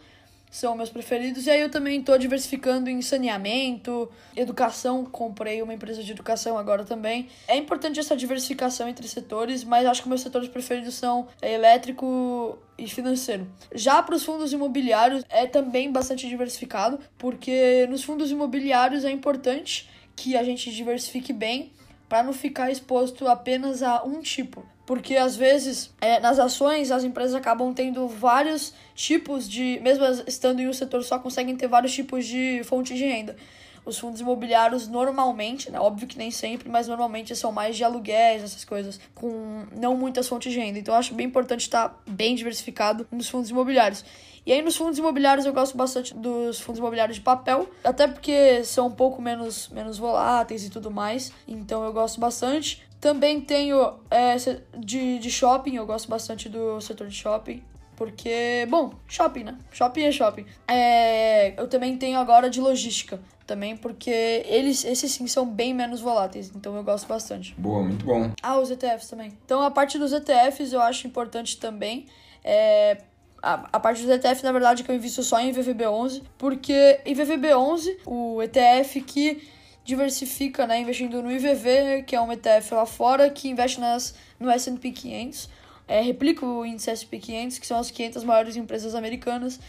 são 0.51 0.77
meus 0.77 0.91
preferidos. 0.91 1.47
E 1.47 1.51
aí 1.51 1.61
eu 1.61 1.71
também 1.71 2.01
estou 2.01 2.17
diversificando 2.19 2.89
em 2.89 3.01
saneamento, 3.03 4.11
educação, 4.35 5.05
comprei 5.05 5.63
uma 5.63 5.75
empresa 5.75 6.03
de 6.03 6.13
educação 6.13 6.57
agora 6.57 6.85
também. 6.85 7.29
É 7.49 7.57
importante 7.57 8.01
essa 8.01 8.17
diversificação 8.17 8.89
entre 8.89 9.07
setores, 9.09 9.65
mas 9.65 9.87
acho 9.87 10.03
que 10.03 10.09
meus 10.09 10.21
setores 10.21 10.49
preferidos 10.49 10.95
são 10.95 11.29
elétrico 11.43 12.59
e 12.79 12.87
financeiro. 12.87 13.47
Já 13.75 14.03
para 14.03 14.15
os 14.15 14.25
fundos 14.25 14.53
imobiliários 14.53 15.25
é 15.29 15.47
também 15.47 15.91
bastante 15.91 16.29
diversificado, 16.29 16.99
porque 17.19 17.87
nos 17.89 18.05
fundos 18.05 18.31
imobiliários 18.31 19.05
é 19.05 19.11
importante 19.11 19.89
que 20.17 20.37
a 20.37 20.43
gente 20.43 20.73
diversifique 20.73 21.33
bem 21.33 21.71
para 22.09 22.23
não 22.23 22.33
ficar 22.33 22.71
exposto 22.71 23.29
apenas 23.29 23.83
a 23.83 24.03
um 24.03 24.21
tipo. 24.21 24.65
Porque 24.87 25.17
às 25.17 25.37
vezes 25.37 25.93
é, 26.01 26.21
nas 26.21 26.39
ações 26.39 26.91
as 26.91 27.03
empresas 27.03 27.35
acabam 27.35 27.75
tendo 27.75 28.07
vários 28.07 28.73
tipos 28.95 29.49
de. 29.49 29.81
Mesmo 29.83 30.05
estando 30.27 30.61
em 30.61 30.69
um 30.69 30.73
setor 30.73 31.03
só, 31.03 31.19
conseguem 31.19 31.57
ter 31.57 31.67
vários 31.67 31.93
tipos 31.93 32.25
de 32.25 32.63
fontes 32.65 32.97
de 32.97 33.05
renda. 33.05 33.37
Os 33.85 33.99
fundos 33.99 34.21
imobiliários 34.21 34.89
normalmente, 34.89 35.71
né, 35.71 35.79
óbvio 35.79 36.09
que 36.09 36.19
nem 36.19 36.31
sempre, 36.33 36.69
mas 36.69 36.89
normalmente 36.89 37.37
são 37.37 37.53
mais 37.53 37.77
de 37.77 37.85
aluguéis, 37.85 38.43
essas 38.43 38.65
coisas, 38.65 38.99
com 39.15 39.65
não 39.77 39.97
muitas 39.97 40.27
fontes 40.27 40.53
de 40.53 40.59
renda. 40.59 40.79
Então 40.79 40.95
eu 40.95 40.99
acho 40.99 41.15
bem 41.15 41.27
importante 41.27 41.61
estar 41.61 42.01
bem 42.05 42.35
diversificado 42.35 43.07
nos 43.13 43.29
fundos 43.29 43.51
imobiliários. 43.51 44.05
E 44.47 44.53
aí 44.53 44.63
nos 44.63 44.77
fundos 44.77 44.97
imobiliários 44.97 45.45
eu 45.45 45.53
gosto 45.53 45.77
bastante 45.77 46.15
dos 46.15 46.61
fundos 46.61 46.79
imobiliários 46.79 47.17
de 47.17 47.23
papel, 47.23 47.69
até 47.83 48.07
porque 48.07 48.63
são 48.63 48.87
um 48.87 48.93
pouco 48.93 49.21
menos, 49.21 49.69
menos 49.71 49.99
voláteis 49.99 50.65
e 50.65 50.71
tudo 50.71 50.89
mais, 50.89 51.33
então 51.49 51.85
eu 51.85 51.93
gosto 51.93 52.21
bastante. 52.21 52.87
Também 53.01 53.41
tenho 53.41 53.95
é, 54.09 54.37
de, 54.79 55.19
de 55.19 55.31
shopping, 55.33 55.75
eu 55.75 55.85
gosto 55.85 56.09
bastante 56.09 56.49
do 56.49 56.81
setor 56.81 57.09
de 57.09 57.15
shopping. 57.17 57.63
Porque, 57.97 58.67
bom, 58.69 58.93
shopping, 59.09 59.43
né? 59.43 59.59
Shopping 59.73 60.03
é 60.03 60.13
shopping. 60.13 60.47
É, 60.69 61.61
eu 61.61 61.67
também 61.67 61.97
tenho 61.97 62.19
agora 62.19 62.49
de 62.49 62.61
logística 62.61 63.19
também, 63.47 63.77
porque 63.77 64.45
eles, 64.47 64.85
esses 64.85 65.11
sim 65.13 65.27
são 65.27 65.47
bem 65.47 65.73
menos 65.73 66.01
voláteis, 66.01 66.53
então 66.55 66.77
eu 66.77 66.85
gosto 66.85 67.09
bastante. 67.09 67.55
Boa, 67.57 67.83
muito 67.83 68.05
bom. 68.05 68.31
Ah, 68.43 68.59
os 68.59 68.71
ETFs 68.71 69.09
também. 69.09 69.33
Então 69.45 69.63
a 69.63 69.71
parte 69.71 69.99
dos 69.99 70.13
ETFs 70.13 70.73
eu 70.73 70.81
acho 70.81 71.07
importante 71.07 71.59
também. 71.59 72.07
É, 72.45 72.99
a, 73.43 73.69
a 73.73 73.81
parte 73.81 74.03
dos 74.03 74.11
ETF, 74.11 74.43
na 74.43 74.53
verdade, 74.53 74.83
que 74.83 74.91
eu 74.91 74.95
invisto 74.95 75.23
só 75.23 75.39
em 75.41 75.53
VVB11, 75.53 76.23
porque 76.39 77.01
IVVB11, 77.07 77.99
o 78.07 78.43
ETF 78.43 79.01
que 79.03 79.49
diversifica, 79.85 80.67
né, 80.67 80.81
investindo 80.81 81.23
no 81.23 81.31
IVV, 81.31 82.03
que 82.07 82.17
é 82.17 82.21
um 82.21 82.33
ETF 82.33 82.75
lá 82.75 82.85
fora, 82.85 83.31
que 83.31 83.49
investe 83.49 83.81
nas, 83.81 84.15
no 84.39 84.51
S&P 84.51 84.91
500, 84.91 85.49
é, 85.87 86.01
replica 86.01 86.45
o 86.45 86.67
índice 86.67 86.91
S&P 86.91 87.19
500, 87.19 87.59
que 87.59 87.67
são 87.67 87.79
as 87.79 87.91
500 87.91 88.25
maiores 88.25 88.57
empresas 88.57 88.97
americanas, 88.97 89.61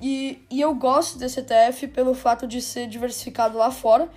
e, 0.00 0.44
e 0.50 0.60
eu 0.60 0.74
gosto 0.74 1.18
desse 1.18 1.40
ETF 1.40 1.88
pelo 1.88 2.12
fato 2.14 2.46
de 2.46 2.60
ser 2.60 2.86
diversificado 2.86 3.56
lá 3.56 3.70
fora, 3.70 4.10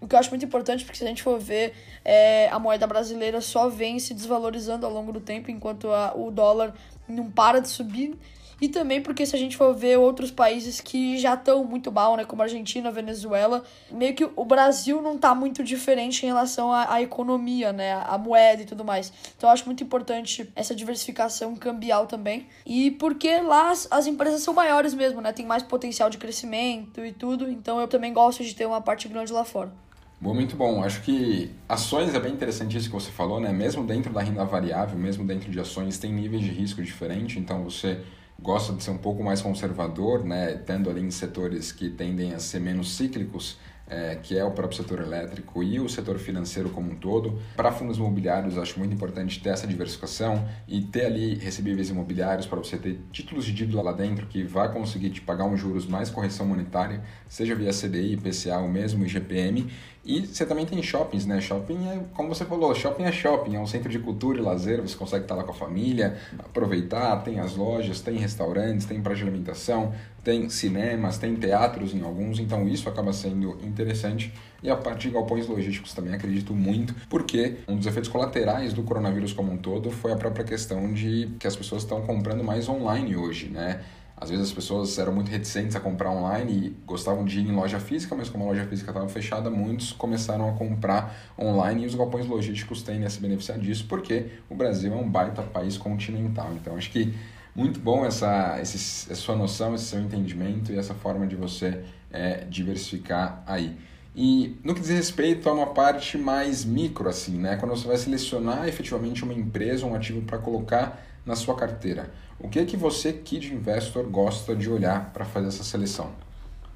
o 0.00 0.06
que 0.06 0.14
eu 0.14 0.18
acho 0.18 0.30
muito 0.30 0.44
importante, 0.44 0.84
porque 0.84 0.98
se 0.98 1.04
a 1.04 1.08
gente 1.08 1.22
for 1.22 1.38
ver, 1.38 1.74
é, 2.04 2.48
a 2.48 2.58
moeda 2.58 2.86
brasileira 2.86 3.40
só 3.40 3.68
vem 3.68 3.98
se 3.98 4.12
desvalorizando 4.14 4.86
ao 4.86 4.92
longo 4.92 5.12
do 5.12 5.20
tempo, 5.20 5.50
enquanto 5.50 5.90
a, 5.90 6.12
o 6.14 6.30
dólar 6.30 6.74
não 7.08 7.30
para 7.30 7.60
de 7.60 7.68
subir. 7.68 8.16
E 8.60 8.68
também 8.68 9.02
porque 9.02 9.26
se 9.26 9.36
a 9.36 9.38
gente 9.38 9.56
for 9.56 9.74
ver 9.74 9.98
outros 9.98 10.30
países 10.30 10.80
que 10.80 11.18
já 11.18 11.34
estão 11.34 11.62
muito 11.64 11.92
mal, 11.92 12.16
né, 12.16 12.24
como 12.24 12.42
Argentina, 12.42 12.90
Venezuela, 12.90 13.62
meio 13.90 14.14
que 14.14 14.24
o 14.24 14.44
Brasil 14.44 15.02
não 15.02 15.16
está 15.16 15.34
muito 15.34 15.62
diferente 15.62 16.24
em 16.24 16.26
relação 16.26 16.72
à, 16.72 16.94
à, 16.94 17.02
economia, 17.02 17.72
né, 17.72 17.92
à 17.92 18.16
moeda 18.16 18.62
e 18.62 18.64
tudo 18.64 18.82
mais. 18.82 19.12
Então 19.36 19.50
eu 19.50 19.52
acho 19.52 19.66
muito 19.66 19.84
importante 19.84 20.50
essa 20.56 20.74
diversificação 20.74 21.54
cambial 21.54 22.06
também. 22.06 22.46
E 22.64 22.90
porque 22.92 23.40
lá 23.40 23.70
as, 23.70 23.86
as 23.90 24.06
empresas 24.06 24.40
são 24.40 24.54
maiores 24.54 24.94
mesmo, 24.94 25.20
né, 25.20 25.32
tem 25.32 25.44
mais 25.44 25.62
potencial 25.62 26.08
de 26.08 26.16
crescimento 26.16 27.04
e 27.04 27.12
tudo. 27.12 27.50
Então 27.50 27.78
eu 27.78 27.86
também 27.86 28.12
gosto 28.12 28.42
de 28.42 28.54
ter 28.54 28.64
uma 28.64 28.80
parte 28.80 29.06
grande 29.06 29.34
lá 29.34 29.44
fora. 29.44 29.70
Bom, 30.18 30.32
muito 30.32 30.56
bom. 30.56 30.82
Acho 30.82 31.02
que 31.02 31.50
ações 31.68 32.14
é 32.14 32.20
bem 32.20 32.32
interessante 32.32 32.76
isso 32.76 32.88
que 32.88 32.94
você 32.94 33.10
falou, 33.10 33.38
né? 33.38 33.52
Mesmo 33.52 33.84
dentro 33.84 34.12
da 34.12 34.22
renda 34.22 34.44
variável, 34.44 34.98
mesmo 34.98 35.26
dentro 35.26 35.50
de 35.50 35.60
ações, 35.60 35.98
tem 35.98 36.10
níveis 36.12 36.42
de 36.42 36.50
risco 36.50 36.82
diferentes, 36.82 37.36
então 37.36 37.62
você 37.62 38.00
gosta 38.40 38.72
de 38.72 38.82
ser 38.82 38.90
um 38.90 38.98
pouco 38.98 39.22
mais 39.22 39.42
conservador, 39.42 40.24
né? 40.24 40.54
Tendo 40.54 40.88
ali 40.88 41.02
em 41.02 41.10
setores 41.10 41.70
que 41.70 41.90
tendem 41.90 42.32
a 42.32 42.38
ser 42.38 42.60
menos 42.60 42.96
cíclicos, 42.96 43.58
é, 43.88 44.16
que 44.16 44.36
é 44.36 44.44
o 44.44 44.50
próprio 44.50 44.76
setor 44.76 45.00
elétrico 45.00 45.62
e 45.62 45.78
o 45.78 45.88
setor 45.88 46.18
financeiro 46.18 46.70
como 46.70 46.90
um 46.90 46.96
todo. 46.96 47.38
Para 47.54 47.70
fundos 47.70 47.98
imobiliários, 47.98 48.58
acho 48.58 48.78
muito 48.78 48.94
importante 48.94 49.40
ter 49.40 49.50
essa 49.50 49.66
diversificação 49.66 50.48
e 50.66 50.82
ter 50.82 51.06
ali 51.06 51.34
recebíveis 51.36 51.88
imobiliários 51.90 52.46
para 52.46 52.58
você 52.58 52.76
ter 52.76 53.00
títulos 53.12 53.44
de 53.44 53.52
dívida 53.52 53.80
lá 53.80 53.92
dentro 53.92 54.26
que 54.26 54.42
vai 54.42 54.72
conseguir 54.72 55.10
te 55.10 55.20
pagar 55.20 55.44
uns 55.44 55.60
juros 55.60 55.86
mais 55.86 56.10
correção 56.10 56.46
monetária, 56.46 57.02
seja 57.28 57.54
via 57.54 57.70
CDI, 57.70 58.14
IPCA 58.14 58.58
ou 58.58 58.68
mesmo 58.68 59.04
IGPM. 59.04 59.70
E 60.06 60.24
você 60.24 60.46
também 60.46 60.64
tem 60.64 60.80
shoppings, 60.80 61.26
né? 61.26 61.40
Shopping 61.40 61.88
é, 61.88 62.00
como 62.14 62.28
você 62.28 62.44
falou, 62.44 62.72
shopping 62.72 63.02
é 63.02 63.10
shopping, 63.10 63.56
é 63.56 63.60
um 63.60 63.66
centro 63.66 63.90
de 63.90 63.98
cultura 63.98 64.38
e 64.38 64.40
lazer, 64.40 64.80
você 64.80 64.96
consegue 64.96 65.24
estar 65.24 65.34
lá 65.34 65.42
com 65.42 65.50
a 65.50 65.54
família, 65.54 66.16
aproveitar, 66.38 67.16
tem 67.24 67.40
as 67.40 67.56
lojas, 67.56 68.00
tem 68.00 68.16
restaurantes, 68.16 68.86
tem 68.86 69.02
praia 69.02 69.16
de 69.16 69.22
alimentação, 69.24 69.92
tem 70.22 70.48
cinemas, 70.48 71.18
tem 71.18 71.34
teatros 71.34 71.92
em 71.92 72.02
alguns, 72.02 72.38
então 72.38 72.68
isso 72.68 72.88
acaba 72.88 73.12
sendo 73.12 73.58
interessante. 73.64 74.32
E 74.62 74.70
a 74.70 74.76
parte 74.76 75.08
de 75.08 75.14
galpões 75.14 75.48
logísticos 75.48 75.92
também 75.92 76.14
acredito 76.14 76.54
muito, 76.54 76.94
porque 77.08 77.56
um 77.66 77.76
dos 77.76 77.86
efeitos 77.86 78.08
colaterais 78.08 78.72
do 78.72 78.84
coronavírus 78.84 79.32
como 79.32 79.52
um 79.52 79.56
todo 79.56 79.90
foi 79.90 80.12
a 80.12 80.16
própria 80.16 80.44
questão 80.44 80.92
de 80.92 81.30
que 81.40 81.48
as 81.48 81.56
pessoas 81.56 81.82
estão 81.82 82.02
comprando 82.02 82.44
mais 82.44 82.68
online 82.68 83.16
hoje, 83.16 83.48
né? 83.48 83.80
Às 84.18 84.30
vezes 84.30 84.46
as 84.46 84.52
pessoas 84.52 84.98
eram 84.98 85.12
muito 85.12 85.30
reticentes 85.30 85.76
a 85.76 85.80
comprar 85.80 86.10
online 86.10 86.52
e 86.52 86.76
gostavam 86.86 87.24
de 87.24 87.38
ir 87.38 87.46
em 87.46 87.52
loja 87.52 87.78
física, 87.78 88.14
mas 88.14 88.30
como 88.30 88.44
a 88.44 88.46
loja 88.46 88.64
física 88.64 88.90
estava 88.90 89.08
fechada, 89.08 89.50
muitos 89.50 89.92
começaram 89.92 90.48
a 90.48 90.52
comprar 90.52 91.14
online 91.38 91.82
e 91.82 91.86
os 91.86 91.94
galpões 91.94 92.26
logísticos 92.26 92.82
tendem 92.82 93.04
a 93.04 93.10
se 93.10 93.20
beneficiar 93.20 93.58
disso, 93.58 93.84
porque 93.86 94.28
o 94.48 94.54
Brasil 94.54 94.92
é 94.92 94.96
um 94.96 95.08
baita 95.08 95.42
país 95.42 95.76
continental. 95.76 96.50
Então 96.54 96.76
acho 96.76 96.90
que 96.90 97.14
muito 97.54 97.78
bom 97.78 98.06
essa, 98.06 98.58
esse, 98.60 98.76
essa 99.10 99.20
sua 99.20 99.36
noção, 99.36 99.74
esse 99.74 99.84
seu 99.84 100.00
entendimento 100.00 100.72
e 100.72 100.78
essa 100.78 100.94
forma 100.94 101.26
de 101.26 101.36
você 101.36 101.82
é, 102.10 102.44
diversificar 102.48 103.42
aí. 103.46 103.76
E 104.14 104.56
no 104.64 104.74
que 104.74 104.80
diz 104.80 104.88
respeito 104.88 105.46
a 105.46 105.52
uma 105.52 105.66
parte 105.66 106.16
mais 106.16 106.64
micro, 106.64 107.06
assim, 107.06 107.36
né? 107.36 107.56
Quando 107.56 107.76
você 107.76 107.86
vai 107.86 107.98
selecionar 107.98 108.66
efetivamente 108.66 109.22
uma 109.22 109.34
empresa, 109.34 109.84
um 109.84 109.94
ativo 109.94 110.22
para 110.22 110.38
colocar 110.38 111.05
na 111.26 111.34
sua 111.34 111.56
carteira. 111.56 112.10
O 112.38 112.48
que 112.48 112.60
é 112.60 112.64
que 112.64 112.76
você, 112.76 113.12
Kid 113.12 113.52
Investor, 113.52 114.04
gosta 114.04 114.54
de 114.54 114.70
olhar 114.70 115.10
para 115.12 115.24
fazer 115.24 115.48
essa 115.48 115.64
seleção? 115.64 116.12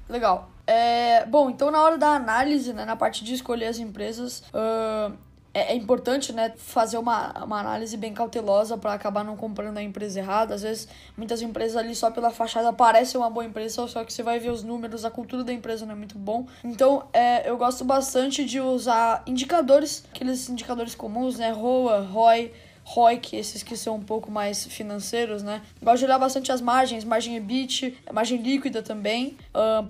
Legal. 0.09 0.51
É, 0.67 1.25
bom, 1.25 1.49
então 1.49 1.71
na 1.71 1.81
hora 1.81 1.97
da 1.97 2.09
análise, 2.09 2.73
né, 2.73 2.85
na 2.85 2.95
parte 2.95 3.23
de 3.23 3.33
escolher 3.33 3.67
as 3.67 3.79
empresas, 3.79 4.43
uh, 4.53 5.15
é, 5.53 5.73
é, 5.73 5.75
importante 5.75 6.31
né, 6.31 6.53
fazer 6.55 6.97
uma, 6.97 7.43
uma 7.43 7.59
análise 7.59 7.95
bem 7.97 8.13
cautelosa 8.13 8.77
para 8.77 8.93
acabar 8.93 9.23
não 9.23 9.35
comprando 9.35 9.77
a 9.77 9.83
empresa 9.83 10.19
errada. 10.19 10.55
Às 10.55 10.61
vezes, 10.61 10.87
muitas 11.17 11.41
empresas 11.41 11.75
ali 11.75 11.93
só 11.93 12.09
pela 12.09 12.31
fachada 12.31 12.71
parecem 12.71 13.19
uma 13.19 13.29
boa 13.29 13.45
empresa, 13.45 13.87
só 13.87 14.03
que 14.03 14.13
você 14.13 14.23
vai 14.23 14.39
ver 14.39 14.49
os 14.49 14.63
números, 14.63 15.03
a 15.03 15.11
cultura 15.11 15.43
da 15.43 15.51
empresa 15.51 15.85
não 15.85 15.93
é 15.93 15.97
muito 15.97 16.17
bom. 16.17 16.47
Então, 16.63 17.03
é, 17.11 17.49
eu 17.49 17.57
gosto 17.57 17.83
bastante 17.83 18.45
de 18.45 18.59
usar 18.59 19.23
indicadores, 19.27 20.05
aqueles 20.13 20.49
indicadores 20.49 20.95
comuns, 20.95 21.37
né? 21.37 21.51
ROA, 21.51 22.01
ROI 22.01 22.51
ROIC, 22.91 23.35
esses 23.35 23.63
que 23.63 23.77
são 23.77 23.95
um 23.95 24.01
pouco 24.01 24.29
mais 24.29 24.65
financeiros, 24.65 25.41
né? 25.41 25.61
Gosto 25.81 25.99
de 25.99 26.05
olhar 26.05 26.19
bastante 26.19 26.51
as 26.51 26.59
margens, 26.59 27.03
margem 27.03 27.35
EBIT, 27.35 27.97
margem 28.11 28.41
líquida 28.41 28.81
também, 28.81 29.37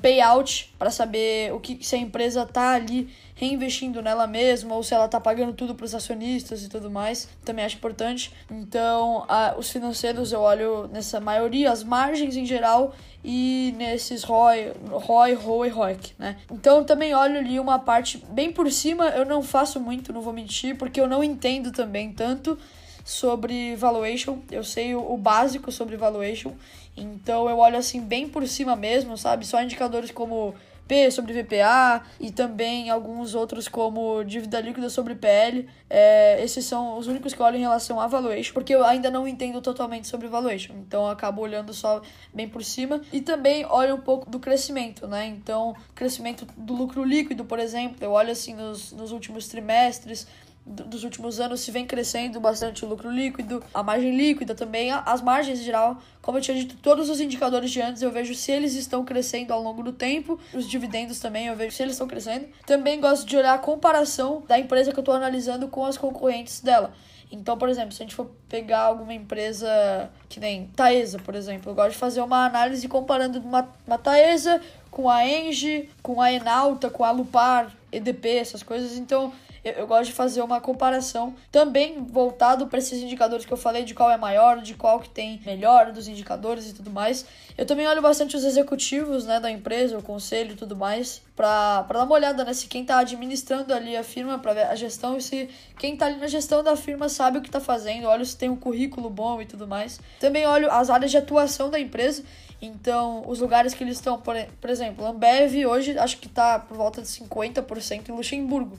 payout, 0.01 0.74
para 0.77 0.91
saber 0.91 1.53
o 1.53 1.60
que 1.60 1.84
se 1.86 1.96
a 1.96 1.98
empresa 1.98 2.46
tá 2.46 2.74
ali 2.74 3.10
reinvestindo 3.41 4.03
nela 4.03 4.27
mesma 4.27 4.75
ou 4.75 4.84
se 4.84 4.93
ela 4.93 5.08
tá 5.08 5.20
pagando 5.20 5.53
tudo 5.53 5.74
para 5.74 5.84
os 5.84 5.96
acionistas 5.96 6.63
e 6.63 6.70
tudo 6.70 6.91
mais, 6.91 7.27
também 7.43 7.65
acho 7.65 7.75
importante. 7.75 8.31
Então, 8.51 9.24
uh, 9.24 9.58
os 9.58 9.72
financeiros 9.72 10.31
eu 10.31 10.41
olho 10.41 10.88
nessa 10.93 11.20
maioria, 11.20 11.72
as 11.72 11.84
margens 11.84 12.38
em 12.38 12.46
geral 12.46 12.93
e 13.24 13.74
nesses 13.77 14.24
ROI, 14.24 14.74
ROI, 14.91 15.34
ROI 15.34 15.70
ROIC, 15.70 16.13
né? 16.20 16.38
Então, 16.51 16.84
também 16.84 17.15
olho 17.15 17.39
ali 17.39 17.60
uma 17.60 17.79
parte 17.79 18.24
bem 18.29 18.51
por 18.51 18.72
cima, 18.72 19.05
eu 19.10 19.25
não 19.25 19.41
faço 19.41 19.79
muito, 19.79 20.13
não 20.13 20.22
vou 20.22 20.34
mentir, 20.34 20.77
porque 20.77 21.01
eu 21.01 21.08
não 21.08 21.24
entendo 21.24 21.72
também 21.72 22.12
tanto 22.12 22.58
sobre 23.03 23.75
valuation, 23.75 24.39
eu 24.51 24.63
sei 24.63 24.96
o, 24.96 25.17
básico 25.17 25.72
sobre 25.72 25.98
valuation, 25.98 26.53
então 26.96 27.50
eu 27.50 27.58
olho 27.58 27.77
assim 27.77 28.01
bem 28.01 28.27
por 28.27 28.48
cima 28.48 28.75
mesmo, 28.75 29.17
sabe? 29.17 29.46
Só 29.46 29.62
indicadores 29.62 30.12
como 30.12 30.53
P 30.91 31.10
sobre 31.10 31.41
VPA 31.41 32.03
e 32.20 32.31
também 32.31 32.89
alguns 32.89 33.34
outros 33.34 33.70
como 33.70 34.24
dívida 34.25 34.60
líquida 34.60 34.89
sobre 34.89 35.15
PL. 35.15 35.65
É, 35.89 36.43
esses 36.43 36.65
são 36.65 36.98
os 36.98 37.08
únicos 37.08 37.34
que 37.34 37.41
eu 37.41 37.46
olho 37.46 37.55
em 37.55 37.62
relação 37.62 37.98
a 38.01 38.08
valuation, 38.08 38.53
porque 38.53 38.75
eu 38.75 38.84
ainda 38.84 39.10
não 39.10 39.25
entendo 39.25 39.62
totalmente 39.62 40.10
sobre 40.10 40.27
valuation, 40.27 40.74
então 40.86 41.03
eu 41.03 41.10
acabo 41.10 41.41
olhando 41.41 41.74
só 41.74 42.01
bem 42.34 42.50
por 42.50 42.62
cima. 42.62 43.01
E 43.13 43.22
também 43.22 43.65
olho 43.65 43.96
um 43.96 44.01
pouco 44.01 44.29
do 44.29 44.38
crescimento, 44.38 45.08
né? 45.08 45.25
Então, 45.27 45.74
crescimento 45.96 46.46
do 46.58 46.74
lucro 46.74 47.05
líquido, 47.05 47.46
por 47.46 47.60
exemplo, 47.60 47.96
eu 48.01 48.12
olho 48.12 48.31
assim 48.31 48.53
nos, 48.53 48.91
nos 48.91 49.13
últimos 49.13 49.48
trimestres 49.48 50.27
dos 50.72 51.04
últimos 51.04 51.40
anos 51.40 51.62
se 51.62 51.72
vem 51.72 51.86
crescendo 51.86 52.40
bastante 52.40 52.86
o 52.86 52.88
lucro 52.88 53.10
líquido, 53.12 53.63
a 53.74 53.84
margem 53.84 54.16
líquida 54.16 54.56
também, 54.56 54.92
as 54.92 55.22
margens 55.22 55.60
em 55.60 55.63
geral. 55.63 55.98
Como 56.22 56.38
eu 56.38 56.42
tinha 56.42 56.58
dito, 56.58 56.78
todos 56.78 57.10
os 57.10 57.20
indicadores 57.20 57.72
de 57.72 57.82
antes 57.82 58.01
eu 58.01 58.12
vejo 58.12 58.34
se 58.34 58.51
eles 58.51 58.74
estão 58.75 59.04
crescendo 59.04 59.51
ao 59.51 59.62
longo 59.62 59.84
do 59.84 59.92
tempo, 59.92 60.40
os 60.54 60.68
dividendos 60.68 61.20
também 61.20 61.48
eu 61.48 61.56
vejo 61.56 61.75
se 61.75 61.84
eles 61.84 61.94
estão 61.94 62.08
crescendo. 62.08 62.48
Também 62.66 63.00
gosto 63.00 63.25
de 63.25 63.36
olhar 63.38 63.54
a 63.54 63.60
comparação 63.60 64.44
da 64.48 64.58
empresa 64.58 64.92
que 64.92 65.00
eu 65.00 65.01
estou 65.01 65.16
analisando 65.16 65.68
com 65.68 65.86
as 65.86 65.98
concorrentes 65.98 66.62
dela. 66.62 66.94
Então, 67.32 67.58
por 67.58 67.70
exemplo, 67.70 67.94
se 67.94 68.04
a 68.04 68.06
gente 68.06 68.16
for 68.16 68.30
pegar 68.50 68.82
alguma 68.82 69.13
empresa 69.13 70.10
que 70.28 70.40
nem 70.40 70.68
Taesa, 70.68 71.18
por 71.18 71.34
exemplo, 71.34 71.72
eu 71.72 71.75
gosto 71.75 71.92
de 71.92 71.98
fazer 71.98 72.22
uma 72.22 72.46
análise 72.46 72.88
comparando 72.90 73.40
uma, 73.40 73.70
uma 73.88 73.98
Taesa 73.98 74.62
com 74.92 75.10
a 75.10 75.25
Engie, 75.25 75.90
com 76.04 76.22
a 76.22 76.32
Enalta, 76.32 76.90
com 76.90 77.06
a 77.06 77.12
Lupar, 77.12 77.72
EDP, 77.90 78.36
essas 78.36 78.62
coisas. 78.62 78.98
Então, 78.98 79.32
eu, 79.63 79.74
eu 79.74 79.88
gosto 79.88 80.06
de 80.06 80.13
fazer 80.13 80.41
uma 80.41 80.60
comparação 80.60 81.34
também 81.51 82.03
voltado 82.03 82.68
para 82.68 82.80
esses 82.80 83.01
indicadores 83.01 83.46
que 83.46 83.51
eu 83.51 83.58
falei, 83.58 83.84
de 83.84 83.94
qual 83.94 84.10
é 84.10 84.18
maior, 84.18 84.62
de 84.62 84.74
qual 84.74 85.00
que 85.00 85.10
tem 85.10 85.41
melhor 85.46 85.91
dos 85.91 86.08
indicadores 86.08 86.70
e 86.70 86.74
tudo 86.74 86.89
mais. 86.89 87.25
Eu 87.58 87.65
também 87.65 87.88
olho 87.88 88.01
bastante 88.01 88.36
os 88.36 88.44
executivos 88.44 89.25
né, 89.25 89.39
da 89.39 89.51
empresa, 89.51 89.98
o 89.98 90.03
conselho 90.03 90.53
e 90.53 90.56
tudo 90.56 90.75
mais, 90.75 91.22
para 91.36 91.82
dar 91.82 92.03
uma 92.03 92.13
olhada 92.13 92.44
né, 92.44 92.53
se 92.53 92.68
quem 92.68 92.82
está 92.82 93.00
administrando 93.00 93.74
ali 93.74 93.96
a 93.96 94.03
firma, 94.03 94.39
para 94.39 94.53
ver 94.53 94.65
a 94.65 94.75
gestão, 94.75 95.18
e 95.18 95.22
se 95.22 95.50
quem 95.77 95.94
está 95.94 96.08
ali 96.08 96.18
na 96.18 96.27
gestão 96.27 96.63
da 96.63 96.75
firma 96.75 97.10
sabe 97.10 97.38
o 97.38 97.41
que 97.41 97.50
está 97.50 97.60
fazendo, 97.60 98.08
olho 98.08 98.25
se 98.25 98.38
tem 98.38 98.50
um 98.50 98.56
currículo 98.56 99.10
bom 99.10 99.41
e 99.41 99.46
tudo 99.46 99.68
mais. 99.68 100.00
Também 100.20 100.46
olho 100.46 100.72
as 100.72 100.89
áreas 100.89 101.12
de 101.12 101.18
atuação 101.18 101.70
da 101.70 101.80
empresa 101.80 102.24
então, 102.62 103.24
os 103.27 103.39
lugares 103.39 103.74
que 103.74 103.84
eles 103.84 103.98
estão, 103.98 104.22
por, 104.22 104.36
por 104.60 104.70
exemplo, 104.70 105.03
Ambev 105.06 105.65
hoje 105.65 105.98
acho 105.98 106.18
que 106.18 106.27
está 106.27 106.60
por 106.60 106.77
volta 106.77 107.01
de 107.01 107.08
50% 107.08 108.10
em 108.10 108.12
Luxemburgo. 108.12 108.77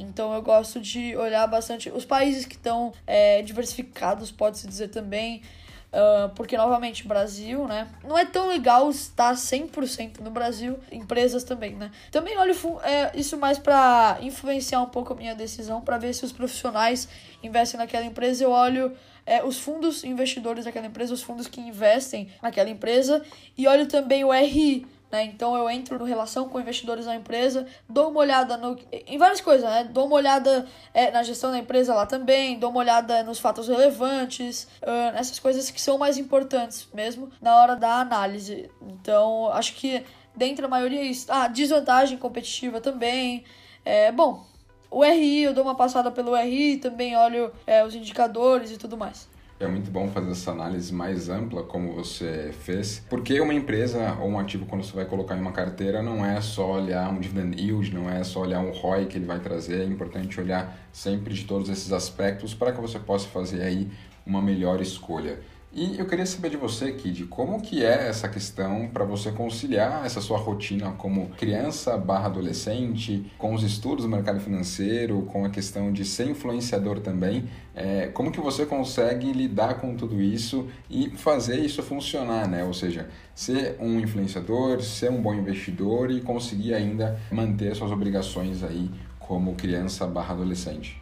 Então 0.00 0.34
eu 0.34 0.42
gosto 0.42 0.80
de 0.80 1.16
olhar 1.16 1.46
bastante 1.46 1.90
os 1.90 2.04
países 2.04 2.46
que 2.46 2.54
estão 2.54 2.92
é, 3.06 3.42
diversificados, 3.42 4.30
pode-se 4.30 4.66
dizer 4.66 4.88
também. 4.88 5.42
Uh, 5.90 6.28
porque, 6.36 6.56
novamente, 6.56 7.06
Brasil, 7.06 7.66
né? 7.66 7.88
Não 8.04 8.16
é 8.16 8.24
tão 8.24 8.46
legal 8.46 8.88
estar 8.88 9.34
100% 9.34 10.20
no 10.20 10.30
Brasil, 10.30 10.78
empresas 10.92 11.42
também, 11.42 11.74
né? 11.74 11.90
Também 12.12 12.38
olho 12.38 12.54
é, 12.84 13.10
isso 13.18 13.36
mais 13.36 13.58
para 13.58 14.16
influenciar 14.22 14.80
um 14.82 14.86
pouco 14.86 15.12
a 15.12 15.16
minha 15.16 15.34
decisão, 15.34 15.80
para 15.80 15.98
ver 15.98 16.14
se 16.14 16.24
os 16.24 16.30
profissionais 16.30 17.08
investem 17.42 17.76
naquela 17.76 18.04
empresa. 18.04 18.44
Eu 18.44 18.52
olho 18.52 18.96
é, 19.26 19.42
os 19.42 19.58
fundos 19.58 20.04
investidores 20.04 20.64
daquela 20.64 20.86
empresa, 20.86 21.12
os 21.12 21.22
fundos 21.22 21.48
que 21.48 21.60
investem 21.60 22.28
naquela 22.40 22.70
empresa, 22.70 23.24
e 23.58 23.66
olho 23.66 23.86
também 23.86 24.24
o 24.24 24.32
RI 24.32 24.86
né? 25.10 25.24
Então 25.24 25.56
eu 25.56 25.68
entro 25.68 25.98
no 25.98 26.04
relação 26.04 26.48
com 26.48 26.60
investidores 26.60 27.06
na 27.06 27.16
empresa, 27.16 27.66
dou 27.88 28.10
uma 28.10 28.20
olhada 28.20 28.56
no, 28.56 28.78
em 29.06 29.18
várias 29.18 29.40
coisas, 29.40 29.68
né? 29.68 29.84
Dou 29.84 30.06
uma 30.06 30.16
olhada 30.16 30.66
é, 30.94 31.10
na 31.10 31.22
gestão 31.22 31.50
da 31.50 31.58
empresa 31.58 31.94
lá 31.94 32.06
também, 32.06 32.58
dou 32.58 32.70
uma 32.70 32.80
olhada 32.80 33.22
nos 33.22 33.38
fatos 33.38 33.68
relevantes, 33.68 34.68
uh, 34.82 35.12
nessas 35.12 35.38
coisas 35.38 35.70
que 35.70 35.80
são 35.80 35.98
mais 35.98 36.16
importantes 36.18 36.88
mesmo 36.92 37.30
na 37.40 37.56
hora 37.56 37.74
da 37.74 38.00
análise. 38.00 38.70
Então 38.82 39.50
acho 39.52 39.74
que 39.74 40.04
dentro 40.34 40.62
da 40.62 40.68
maioria 40.68 41.00
é 41.00 41.04
isso. 41.04 41.26
Ah, 41.28 41.48
desvantagem 41.48 42.18
competitiva 42.18 42.80
também. 42.80 43.44
É, 43.84 44.12
bom, 44.12 44.44
o 44.90 45.04
RI, 45.04 45.44
eu 45.44 45.54
dou 45.54 45.64
uma 45.64 45.74
passada 45.74 46.10
pelo 46.10 46.34
RI, 46.34 46.78
também 46.78 47.16
olho 47.16 47.52
é, 47.66 47.84
os 47.84 47.94
indicadores 47.94 48.70
e 48.72 48.76
tudo 48.76 48.96
mais. 48.96 49.29
É 49.60 49.68
muito 49.68 49.90
bom 49.90 50.08
fazer 50.08 50.30
essa 50.30 50.52
análise 50.52 50.90
mais 50.90 51.28
ampla, 51.28 51.62
como 51.62 51.92
você 51.92 52.50
fez, 52.62 53.04
porque 53.10 53.38
uma 53.42 53.52
empresa 53.52 54.16
ou 54.18 54.30
um 54.30 54.38
ativo, 54.38 54.64
quando 54.64 54.82
você 54.82 54.96
vai 54.96 55.04
colocar 55.04 55.36
em 55.36 55.40
uma 55.42 55.52
carteira, 55.52 56.02
não 56.02 56.24
é 56.24 56.40
só 56.40 56.76
olhar 56.76 57.12
um 57.12 57.20
dividend 57.20 57.60
yield, 57.60 57.94
não 57.94 58.08
é 58.08 58.24
só 58.24 58.40
olhar 58.40 58.60
um 58.60 58.70
ROI 58.70 59.04
que 59.04 59.18
ele 59.18 59.26
vai 59.26 59.38
trazer, 59.38 59.82
é 59.82 59.84
importante 59.84 60.40
olhar 60.40 60.78
sempre 60.90 61.34
de 61.34 61.44
todos 61.44 61.68
esses 61.68 61.92
aspectos 61.92 62.54
para 62.54 62.72
que 62.72 62.80
você 62.80 62.98
possa 62.98 63.28
fazer 63.28 63.60
aí 63.60 63.90
uma 64.24 64.40
melhor 64.40 64.80
escolha. 64.80 65.40
E 65.72 66.00
eu 66.00 66.04
queria 66.04 66.26
saber 66.26 66.50
de 66.50 66.56
você, 66.56 66.90
Kid, 66.90 67.26
como 67.26 67.62
que 67.62 67.84
é 67.84 68.08
essa 68.08 68.28
questão 68.28 68.88
para 68.88 69.04
você 69.04 69.30
conciliar 69.30 70.04
essa 70.04 70.20
sua 70.20 70.36
rotina 70.36 70.90
como 70.98 71.28
criança 71.36 71.96
barra 71.96 72.26
adolescente, 72.26 73.30
com 73.38 73.54
os 73.54 73.62
estudos 73.62 74.04
do 74.04 74.10
mercado 74.10 74.40
financeiro, 74.40 75.22
com 75.30 75.44
a 75.44 75.48
questão 75.48 75.92
de 75.92 76.04
ser 76.04 76.28
influenciador 76.28 76.98
também. 76.98 77.48
É, 77.72 78.08
como 78.08 78.32
que 78.32 78.40
você 78.40 78.66
consegue 78.66 79.32
lidar 79.32 79.74
com 79.74 79.94
tudo 79.94 80.20
isso 80.20 80.66
e 80.90 81.10
fazer 81.10 81.60
isso 81.60 81.84
funcionar, 81.84 82.48
né? 82.48 82.64
Ou 82.64 82.74
seja, 82.74 83.08
ser 83.32 83.76
um 83.78 84.00
influenciador, 84.00 84.82
ser 84.82 85.08
um 85.08 85.22
bom 85.22 85.34
investidor 85.34 86.10
e 86.10 86.20
conseguir 86.20 86.74
ainda 86.74 87.16
manter 87.30 87.76
suas 87.76 87.92
obrigações 87.92 88.64
aí 88.64 88.90
como 89.20 89.54
criança 89.54 90.04
barra 90.04 90.34
adolescente 90.34 90.99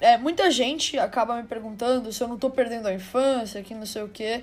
é, 0.00 0.16
muita 0.16 0.50
gente 0.50 0.98
acaba 0.98 1.36
me 1.36 1.44
perguntando 1.44 2.12
se 2.12 2.22
eu 2.22 2.28
não 2.28 2.38
tô 2.38 2.50
perdendo 2.50 2.88
a 2.88 2.94
infância, 2.94 3.62
que 3.62 3.74
não 3.74 3.86
sei 3.86 4.02
o 4.02 4.08
quê. 4.08 4.42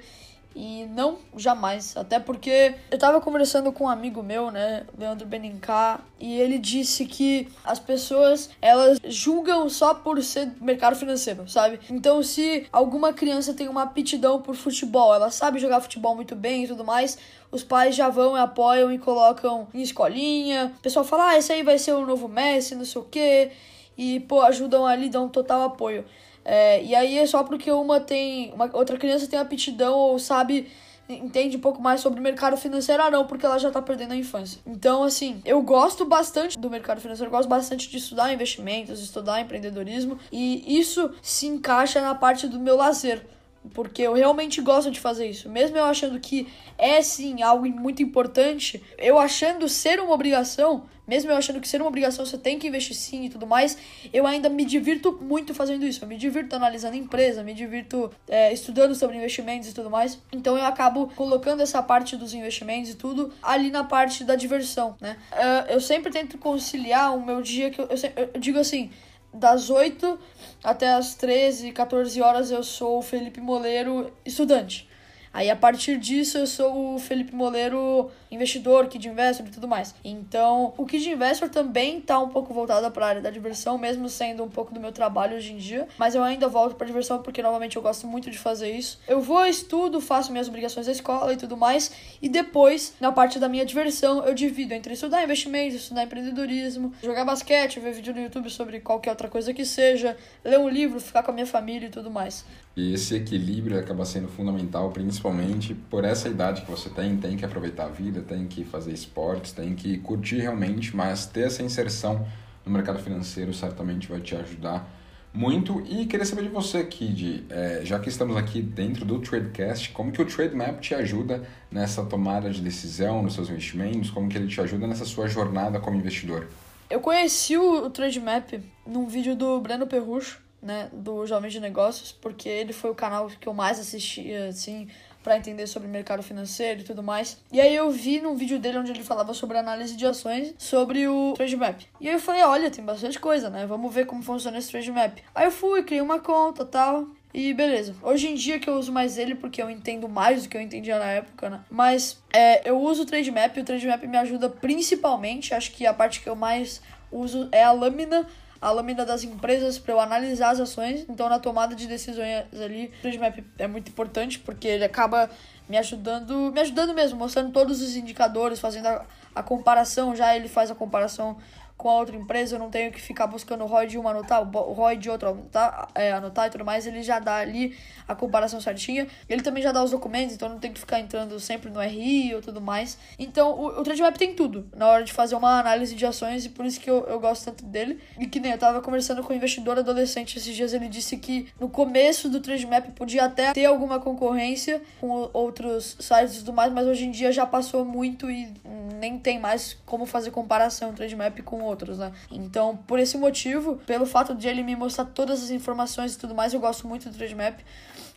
E 0.60 0.88
não, 0.88 1.20
jamais. 1.36 1.96
Até 1.96 2.20
porque 2.20 2.74
eu 2.90 2.98
tava 2.98 3.22
conversando 3.22 3.72
com 3.72 3.84
um 3.84 3.90
amigo 3.90 4.24
meu, 4.24 4.50
né, 4.50 4.88
Leandro 4.98 5.28
Benincá, 5.28 6.02
e 6.20 6.40
ele 6.40 6.58
disse 6.58 7.06
que 7.06 7.48
as 7.64 7.80
pessoas, 7.80 8.50
elas 8.60 8.98
julgam 9.06 9.70
só 9.70 9.94
por 9.94 10.22
ser 10.24 10.52
mercado 10.60 10.96
financeiro, 10.96 11.48
sabe? 11.48 11.80
Então, 11.92 12.24
se 12.24 12.66
alguma 12.72 13.14
criança 13.14 13.54
tem 13.54 13.68
uma 13.68 13.84
aptidão 13.84 14.42
por 14.42 14.56
futebol, 14.56 15.14
ela 15.14 15.30
sabe 15.30 15.60
jogar 15.60 15.80
futebol 15.80 16.16
muito 16.16 16.36
bem 16.36 16.64
e 16.64 16.68
tudo 16.68 16.84
mais, 16.84 17.20
os 17.52 17.64
pais 17.64 17.96
já 17.96 18.10
vão 18.10 18.36
e 18.36 18.40
apoiam 18.40 18.92
e 18.92 18.98
colocam 18.98 19.68
em 19.76 19.84
escolinha. 19.84 20.74
O 20.80 20.82
pessoal 20.82 21.06
fala, 21.06 21.30
ah, 21.30 21.38
esse 21.38 21.54
aí 21.54 21.62
vai 21.62 21.78
ser 21.78 21.94
o 21.94 22.04
novo 22.04 22.28
Messi, 22.28 22.74
não 22.74 22.84
sei 22.84 23.02
o 23.02 23.06
quê. 23.06 23.52
E, 23.98 24.20
pô, 24.22 24.42
ajudam 24.42 24.86
ali, 24.86 25.10
dão 25.10 25.28
total 25.28 25.64
apoio. 25.64 26.06
É, 26.46 26.82
e 26.84 26.96
aí 26.96 27.18
é 27.18 27.26
só 27.26 27.44
porque 27.44 27.72
uma 27.72 28.00
tem. 28.00 28.54
Uma 28.54 28.70
outra 28.74 28.98
criança 28.98 29.28
tem 29.28 29.40
aptidão 29.40 29.96
ou 29.96 30.20
sabe. 30.20 30.72
Entende 31.10 31.56
um 31.56 31.62
pouco 31.62 31.82
mais 31.82 32.02
sobre 32.02 32.20
o 32.20 32.24
mercado 32.24 32.58
financeiro, 32.58 33.02
ah, 33.02 33.10
não, 33.10 33.26
porque 33.26 33.46
ela 33.46 33.58
já 33.58 33.72
tá 33.72 33.82
perdendo 33.82 34.12
a 34.12 34.16
infância. 34.16 34.60
Então, 34.68 35.04
assim, 35.04 35.42
eu 35.46 35.62
gosto 35.62 36.04
bastante 36.04 36.60
do 36.60 36.70
mercado 36.70 37.00
financeiro, 37.00 37.32
gosto 37.32 37.48
bastante 37.48 37.90
de 37.90 37.96
estudar 37.96 38.34
investimentos, 38.34 39.02
estudar 39.02 39.40
empreendedorismo, 39.40 40.20
e 40.30 40.78
isso 40.78 41.10
se 41.22 41.48
encaixa 41.48 42.02
na 42.02 42.14
parte 42.14 42.46
do 42.46 42.60
meu 42.60 42.76
lazer 42.76 43.26
porque 43.74 44.02
eu 44.02 44.14
realmente 44.14 44.62
gosto 44.62 44.92
de 44.92 45.00
fazer 45.00 45.28
isso. 45.28 45.50
Mesmo 45.50 45.78
eu 45.78 45.86
achando 45.86 46.20
que 46.20 46.48
é 46.78 47.02
sim 47.02 47.42
algo 47.42 47.68
muito 47.70 48.02
importante, 48.02 48.84
eu 48.98 49.18
achando 49.18 49.68
ser 49.68 50.00
uma 50.00 50.14
obrigação, 50.14 50.86
mesmo 51.08 51.32
eu 51.32 51.38
achando 51.38 51.62
que 51.62 51.68
ser 51.68 51.82
uma 51.82 51.88
obrigação 51.88 52.26
você 52.26 52.38
tem 52.38 52.60
que 52.60 52.68
investir 52.68 52.96
sim 52.96 53.26
e 53.26 53.30
tudo 53.30 53.48
mais, 53.48 53.78
eu 54.12 54.28
ainda 54.28 54.50
me 54.50 54.66
divirto 54.66 55.18
muito 55.22 55.54
fazendo 55.54 55.86
isso. 55.86 56.04
Eu 56.04 56.08
me 56.08 56.18
divirto 56.18 56.56
analisando 56.56 56.96
empresa, 56.96 57.44
me 57.44 57.54
divirto 57.54 58.12
é, 58.28 58.52
estudando 58.52 58.94
sobre 58.94 59.16
investimentos 59.18 59.70
e 59.70 59.74
tudo 59.74 59.90
mais. 59.90 60.20
Então 60.32 60.58
eu 60.58 60.66
acabo 60.66 61.08
colocando 61.16 61.62
essa 61.62 61.82
parte 61.82 62.16
dos 62.16 62.34
investimentos 62.34 62.92
e 62.92 62.96
tudo 62.96 63.32
ali 63.42 63.72
na 63.72 63.84
parte 63.84 64.24
da 64.24 64.36
diversão, 64.36 64.96
né? 65.00 65.18
Uh, 65.32 65.72
eu 65.74 65.82
sempre 65.82 66.12
tento 66.12 66.38
conciliar 66.38 67.16
o 67.16 67.26
meu 67.26 67.42
dia 67.42 67.70
que 67.70 67.80
eu, 67.80 67.88
eu, 67.88 68.30
eu 68.34 68.40
digo 68.40 68.60
assim 68.60 68.92
das 69.38 69.70
8 69.70 70.20
até 70.64 70.94
as 70.94 71.16
13, 71.16 71.72
14 71.72 72.22
horas 72.22 72.52
eu 72.52 72.64
sou 72.64 73.00
o 73.00 73.02
Felipe 73.02 73.40
Moleiro 73.40 74.12
estudante. 74.26 74.90
Aí 75.38 75.52
a 75.52 75.56
partir 75.56 76.00
disso 76.00 76.40
eu 76.40 76.48
sou 76.48 76.96
o 76.96 77.00
Felipe 77.00 77.36
Moleiro 77.36 78.10
investidor, 78.32 78.88
Kid 78.88 79.08
Investor 79.08 79.46
e 79.46 79.52
tudo 79.52 79.68
mais. 79.68 79.94
Então, 80.04 80.74
o 80.76 80.84
Kid 80.84 81.08
Investor 81.08 81.48
também 81.48 82.02
tá 82.02 82.18
um 82.18 82.30
pouco 82.30 82.52
voltado 82.56 82.90
para 82.90 83.06
a 83.06 83.10
área 83.10 83.22
da 83.22 83.30
diversão, 83.30 83.78
mesmo 83.78 84.10
sendo 84.10 84.44
um 84.44 84.50
pouco 84.50 84.74
do 84.74 84.80
meu 84.80 84.92
trabalho 84.92 85.38
hoje 85.38 85.54
em 85.54 85.58
dia, 85.58 85.88
mas 85.96 86.16
eu 86.16 86.24
ainda 86.24 86.48
volto 86.48 86.76
para 86.76 86.88
diversão 86.88 87.22
porque 87.22 87.44
novamente 87.44 87.76
eu 87.76 87.84
gosto 87.84 88.08
muito 88.08 88.32
de 88.32 88.38
fazer 88.40 88.72
isso. 88.72 89.00
Eu 89.08 89.22
vou 89.22 89.46
estudo, 89.46 90.02
faço 90.02 90.32
minhas 90.32 90.48
obrigações 90.48 90.88
da 90.88 90.92
escola 90.92 91.32
e 91.32 91.38
tudo 91.38 91.56
mais, 91.56 91.92
e 92.20 92.28
depois, 92.28 92.96
na 93.00 93.12
parte 93.12 93.38
da 93.38 93.48
minha 93.48 93.64
diversão, 93.64 94.26
eu 94.26 94.34
divido 94.34 94.74
entre 94.74 94.96
estudar 94.96 95.24
investimentos, 95.24 95.76
estudar 95.76 96.04
empreendedorismo, 96.04 96.94
jogar 97.04 97.24
basquete, 97.26 97.80
ver 97.80 97.94
vídeo 97.94 98.12
no 98.12 98.22
YouTube 98.22 98.50
sobre 98.50 98.80
qualquer 98.80 99.12
outra 99.12 99.28
coisa 99.28 99.54
que 99.54 99.66
seja, 99.66 100.18
ler 100.44 100.58
um 100.58 100.68
livro, 100.68 101.00
ficar 101.00 101.22
com 101.22 101.30
a 101.30 101.34
minha 101.36 101.46
família 101.46 101.86
e 101.86 101.92
tudo 101.92 102.10
mais. 102.10 102.44
E 102.78 102.94
esse 102.94 103.16
equilíbrio 103.16 103.80
acaba 103.80 104.06
sendo 104.06 104.28
fundamental, 104.28 104.92
principalmente 104.92 105.74
por 105.74 106.06
essa 106.06 106.30
idade 106.30 106.62
que 106.62 106.70
você 106.70 106.92
tem, 106.92 107.18
tem 107.18 107.36
que 107.36 107.44
aproveitar 107.44 107.86
a 107.86 107.90
vida, 107.90 108.22
tem 108.22 108.48
que 108.48 108.64
fazer 108.64 108.94
esportes, 108.94 109.52
tem 109.52 109.74
que 109.74 109.98
curtir 109.98 110.38
realmente, 110.38 110.96
mas 110.96 111.26
ter 111.26 111.48
essa 111.48 111.64
inserção 111.64 112.24
no 112.64 112.72
mercado 112.72 113.00
financeiro 113.00 113.52
certamente 113.52 114.08
vai 114.08 114.20
te 114.20 114.36
ajudar 114.36 114.88
muito. 115.34 115.82
E 115.88 116.06
queria 116.06 116.24
saber 116.24 116.44
de 116.44 116.50
você, 116.50 116.84
Kid, 116.84 117.46
é, 117.50 117.82
já 117.84 117.98
que 117.98 118.10
estamos 118.10 118.38
aqui 118.38 118.62
dentro 118.62 119.04
do 119.06 119.18
Tradecast, 119.18 119.90
como 119.90 120.12
que 120.12 120.22
o 120.22 120.26
Trademap 120.26 120.80
te 120.80 120.94
ajuda 120.94 121.42
nessa 121.72 122.06
tomada 122.06 122.48
de 122.52 122.62
decisão 122.62 123.24
nos 123.24 123.34
seus 123.34 123.50
investimentos, 123.50 124.12
como 124.12 124.30
que 124.30 124.38
ele 124.38 124.48
te 124.48 124.62
ajuda 124.62 124.86
nessa 124.86 125.04
sua 125.04 125.28
jornada 125.28 125.80
como 125.80 125.98
investidor? 125.98 126.48
Eu 126.92 127.00
conheci 127.00 127.58
o 127.58 127.90
Trademap 127.90 128.54
num 128.86 129.08
vídeo 129.08 129.36
do 129.36 129.60
Breno 129.60 129.88
Perrucho, 129.88 130.46
né, 130.62 130.90
do 130.92 131.26
Jovem 131.26 131.50
de 131.50 131.60
Negócios, 131.60 132.12
porque 132.12 132.50
ele 132.50 132.74
foi 132.74 132.90
o 132.90 132.96
canal 132.96 133.28
que 133.28 133.48
eu 133.48 133.54
mais 133.54 133.80
assistia, 133.80 134.48
assim, 134.48 134.88
para 135.24 135.38
entender 135.38 135.68
sobre 135.68 135.88
mercado 135.88 136.24
financeiro 136.24 136.82
e 136.82 136.84
tudo 136.84 137.04
mais. 137.04 137.42
E 137.52 137.60
aí 137.60 137.76
eu 137.76 137.92
vi 137.92 138.22
num 138.22 138.36
vídeo 138.36 138.60
dele 138.60 138.78
onde 138.78 138.92
ele 138.92 139.04
falava 139.04 139.34
sobre 139.34 139.58
análise 139.58 139.96
de 139.96 140.06
ações, 140.06 140.54
sobre 140.58 141.08
o 141.08 141.34
Trade 141.36 141.58
Map. 141.58 141.82
E 142.00 142.08
aí 142.08 142.16
eu 142.16 142.20
falei, 142.20 142.44
olha, 142.44 142.72
tem 142.72 142.84
bastante 142.84 143.20
coisa, 143.20 143.50
né? 143.50 143.66
Vamos 143.66 143.94
ver 143.94 144.06
como 144.06 144.24
funciona 144.24 144.58
esse 144.58 144.72
Trade 144.72 144.92
Map. 144.92 145.18
Aí 145.36 145.46
eu 145.46 145.52
fui, 145.52 145.84
criei 145.84 146.02
uma 146.02 146.20
conta, 146.20 146.64
tal, 146.66 147.10
e 147.34 147.54
beleza. 147.54 147.94
Hoje 148.02 148.30
em 148.30 148.36
dia 148.36 148.60
que 148.60 148.70
eu 148.70 148.76
uso 148.76 148.92
mais 148.92 149.18
ele 149.18 149.36
porque 149.36 149.62
eu 149.62 149.70
entendo 149.70 150.08
mais 150.08 150.44
do 150.44 150.50
que 150.50 150.58
eu 150.58 150.62
entendia 150.62 150.98
na 150.98 151.06
época, 151.06 151.50
né? 151.50 151.62
Mas 151.70 152.24
é, 152.34 152.68
eu 152.68 152.82
uso 152.82 153.04
o 153.04 153.06
Trade 153.06 153.30
Map 153.30 153.56
e 153.58 153.60
o 153.60 153.64
Trade 153.64 153.86
Map 153.86 154.04
me 154.04 154.18
ajuda 154.18 154.50
principalmente, 154.50 155.54
acho 155.54 155.72
que 155.72 155.86
a 155.86 155.94
parte 155.94 156.22
que 156.22 156.30
eu 156.30 156.36
mais 156.36 156.82
uso 157.12 157.48
é 157.52 157.64
a 157.64 157.72
lâmina 157.72 158.26
a 158.62 158.72
lâmina 158.72 159.06
das 159.06 159.24
empresas 159.24 159.78
para 159.78 159.94
eu 159.94 160.00
analisar 160.00 160.52
as 160.52 160.60
ações. 160.60 161.06
Então, 161.10 161.30
na 161.30 161.40
tomada 161.40 161.76
de 161.76 161.88
decisões 161.88 162.46
ali, 162.54 162.92
o 163.00 163.02
Trade 163.02 163.20
Map 163.20 163.40
é 163.58 163.68
muito 163.68 163.90
importante 163.90 164.40
porque 164.40 164.68
ele 164.68 164.84
acaba 164.84 165.30
me 165.68 165.78
ajudando, 165.78 166.52
me 166.52 166.60
ajudando 166.62 166.94
mesmo, 166.94 167.18
mostrando 167.18 167.52
todos 167.52 167.82
os 167.82 167.96
indicadores, 167.96 168.60
fazendo 168.60 168.88
a, 168.88 169.06
a 169.36 169.44
comparação. 169.44 170.16
Já 170.16 170.36
ele 170.36 170.48
faz 170.48 170.72
a 170.72 170.76
comparação 170.76 171.38
com 171.78 171.90
a 171.90 172.00
outra 172.00 172.16
empresa, 172.16 172.56
eu 172.56 172.60
não 172.60 172.72
tenho 172.72 172.92
que 172.92 173.00
ficar 173.00 173.28
buscando 173.28 173.64
o 173.64 173.68
ROI 173.68 173.86
de 173.86 173.98
uma 174.00 174.10
anotar, 174.10 174.42
o 174.42 174.74
ROI 174.74 174.98
de 174.98 175.10
outra 175.10 175.30
anotar, 175.30 175.90
é, 175.94 176.12
anotar 176.12 176.48
e 176.48 176.50
tudo 176.50 176.66
mais, 176.66 176.88
ele 176.88 177.04
já 177.04 177.20
dá 177.20 177.38
ali 177.38 177.78
a 178.08 178.16
comparação 178.16 178.60
certinha. 178.60 179.08
Ele 179.30 179.44
também 179.44 179.62
já 179.62 179.72
dá 179.72 179.84
os 179.84 179.92
documentos, 179.92 180.34
então 180.34 180.50
não 180.50 180.58
tem 180.58 180.74
que 180.74 180.80
ficar 180.80 181.00
entrando 181.00 181.40
sempre 181.40 181.70
no 181.70 181.80
RI 181.80 182.34
ou 182.34 182.42
tudo 182.42 182.60
mais. 182.60 182.98
Então 183.20 183.52
o, 183.52 183.80
o 183.80 183.84
Trademap 183.84 184.18
tem 184.18 184.34
tudo 184.34 184.68
na 184.76 184.88
hora 184.88 185.04
de 185.04 185.14
fazer 185.14 185.36
uma 185.36 185.60
análise 185.60 185.94
de 185.94 186.06
ações 186.06 186.46
e 186.46 186.50
por 186.50 186.66
isso 186.66 186.80
que 186.80 186.90
eu, 186.90 187.06
eu 187.06 187.20
gosto 187.20 187.46
tanto 187.46 187.64
dele. 187.66 188.00
E 188.20 188.26
que 188.26 188.40
nem 188.40 188.54
eu 188.54 188.58
tava 188.58 188.82
conversando 188.82 189.22
com 189.22 189.32
um 189.32 189.36
investidor 189.36 189.78
adolescente 189.78 190.38
esses 190.38 190.56
dias, 190.56 190.74
ele 190.74 190.88
disse 190.88 191.16
que 191.18 191.48
no 191.60 191.70
começo 191.70 192.28
do 192.28 192.40
Trademap 192.40 192.90
podia 192.96 193.26
até 193.26 193.54
ter 193.54 193.66
alguma 193.66 194.00
concorrência 194.00 194.82
com 195.00 195.30
outros 195.32 195.96
sites 196.00 196.36
e 196.36 196.40
tudo 196.40 196.54
mais, 196.54 196.74
mas 196.74 196.88
hoje 196.88 197.06
em 197.06 197.12
dia 197.12 197.32
já 197.32 197.46
passou 197.46 197.86
muito 197.86 198.32
e 198.32 198.52
nem 199.00 199.20
tem 199.20 199.40
mais 199.40 199.78
como 199.86 200.06
fazer 200.06 200.32
comparação 200.32 200.94
Trademap 200.94 201.40
com 201.42 201.67
outros, 201.68 201.98
né? 202.00 202.12
Então, 202.32 202.76
por 202.76 203.00
esse 203.00 203.18
motivo, 203.18 203.78
pelo 203.86 204.06
fato 204.06 204.34
de 204.34 204.48
ele 204.48 204.64
me 204.64 204.76
mostrar 204.76 205.06
todas 205.06 205.44
as 205.44 205.52
informações 205.52 206.16
e 206.16 206.18
tudo 206.18 206.34
mais, 206.34 206.54
eu 206.54 206.60
gosto 206.60 206.88
muito 206.88 207.10
do 207.10 207.18
Trademap. 207.18 207.60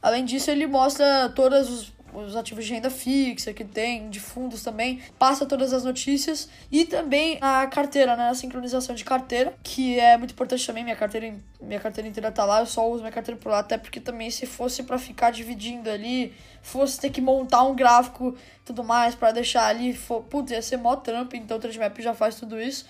Além 0.02 0.24
disso, 0.24 0.50
ele 0.50 0.66
mostra 0.66 1.28
todos 1.28 1.68
os, 1.68 1.92
os 2.14 2.36
ativos 2.36 2.64
de 2.64 2.72
renda 2.72 2.90
fixa 2.90 3.52
que 3.52 3.64
tem, 3.64 4.08
de 4.08 4.18
fundos 4.18 4.62
também, 4.62 5.00
passa 5.18 5.44
todas 5.44 5.72
as 5.72 5.84
notícias 5.84 6.48
e 6.70 6.84
também 6.84 7.38
a 7.40 7.66
carteira, 7.66 8.16
né, 8.16 8.30
a 8.30 8.34
sincronização 8.34 8.94
de 8.94 9.04
carteira, 9.04 9.54
que 9.62 9.98
é 9.98 10.16
muito 10.16 10.32
importante 10.32 10.66
também, 10.66 10.84
minha 10.84 10.96
carteira, 10.96 11.34
minha 11.60 11.80
carteira 11.80 12.08
inteira 12.08 12.32
tá 12.32 12.44
lá, 12.44 12.60
eu 12.60 12.66
só 12.66 12.88
uso 12.88 13.00
minha 13.00 13.12
carteira 13.12 13.38
por 13.38 13.50
lá, 13.50 13.58
até 13.58 13.76
porque 13.76 14.00
também 14.00 14.30
se 14.30 14.46
fosse 14.46 14.82
para 14.82 14.98
ficar 14.98 15.30
dividindo 15.30 15.90
ali, 15.90 16.32
fosse 16.62 16.98
ter 16.98 17.10
que 17.10 17.20
montar 17.20 17.62
um 17.64 17.74
gráfico 17.74 18.34
tudo 18.64 18.82
mais 18.82 19.14
para 19.14 19.32
deixar 19.32 19.66
ali, 19.66 19.92
for, 19.92 20.22
putz, 20.22 20.50
ia 20.50 20.62
ser 20.62 20.78
mó 20.78 20.96
trampo, 20.96 21.36
então 21.36 21.58
o 21.58 21.60
Trademap 21.60 21.98
já 22.00 22.14
faz 22.14 22.36
tudo 22.36 22.60
isso. 22.60 22.86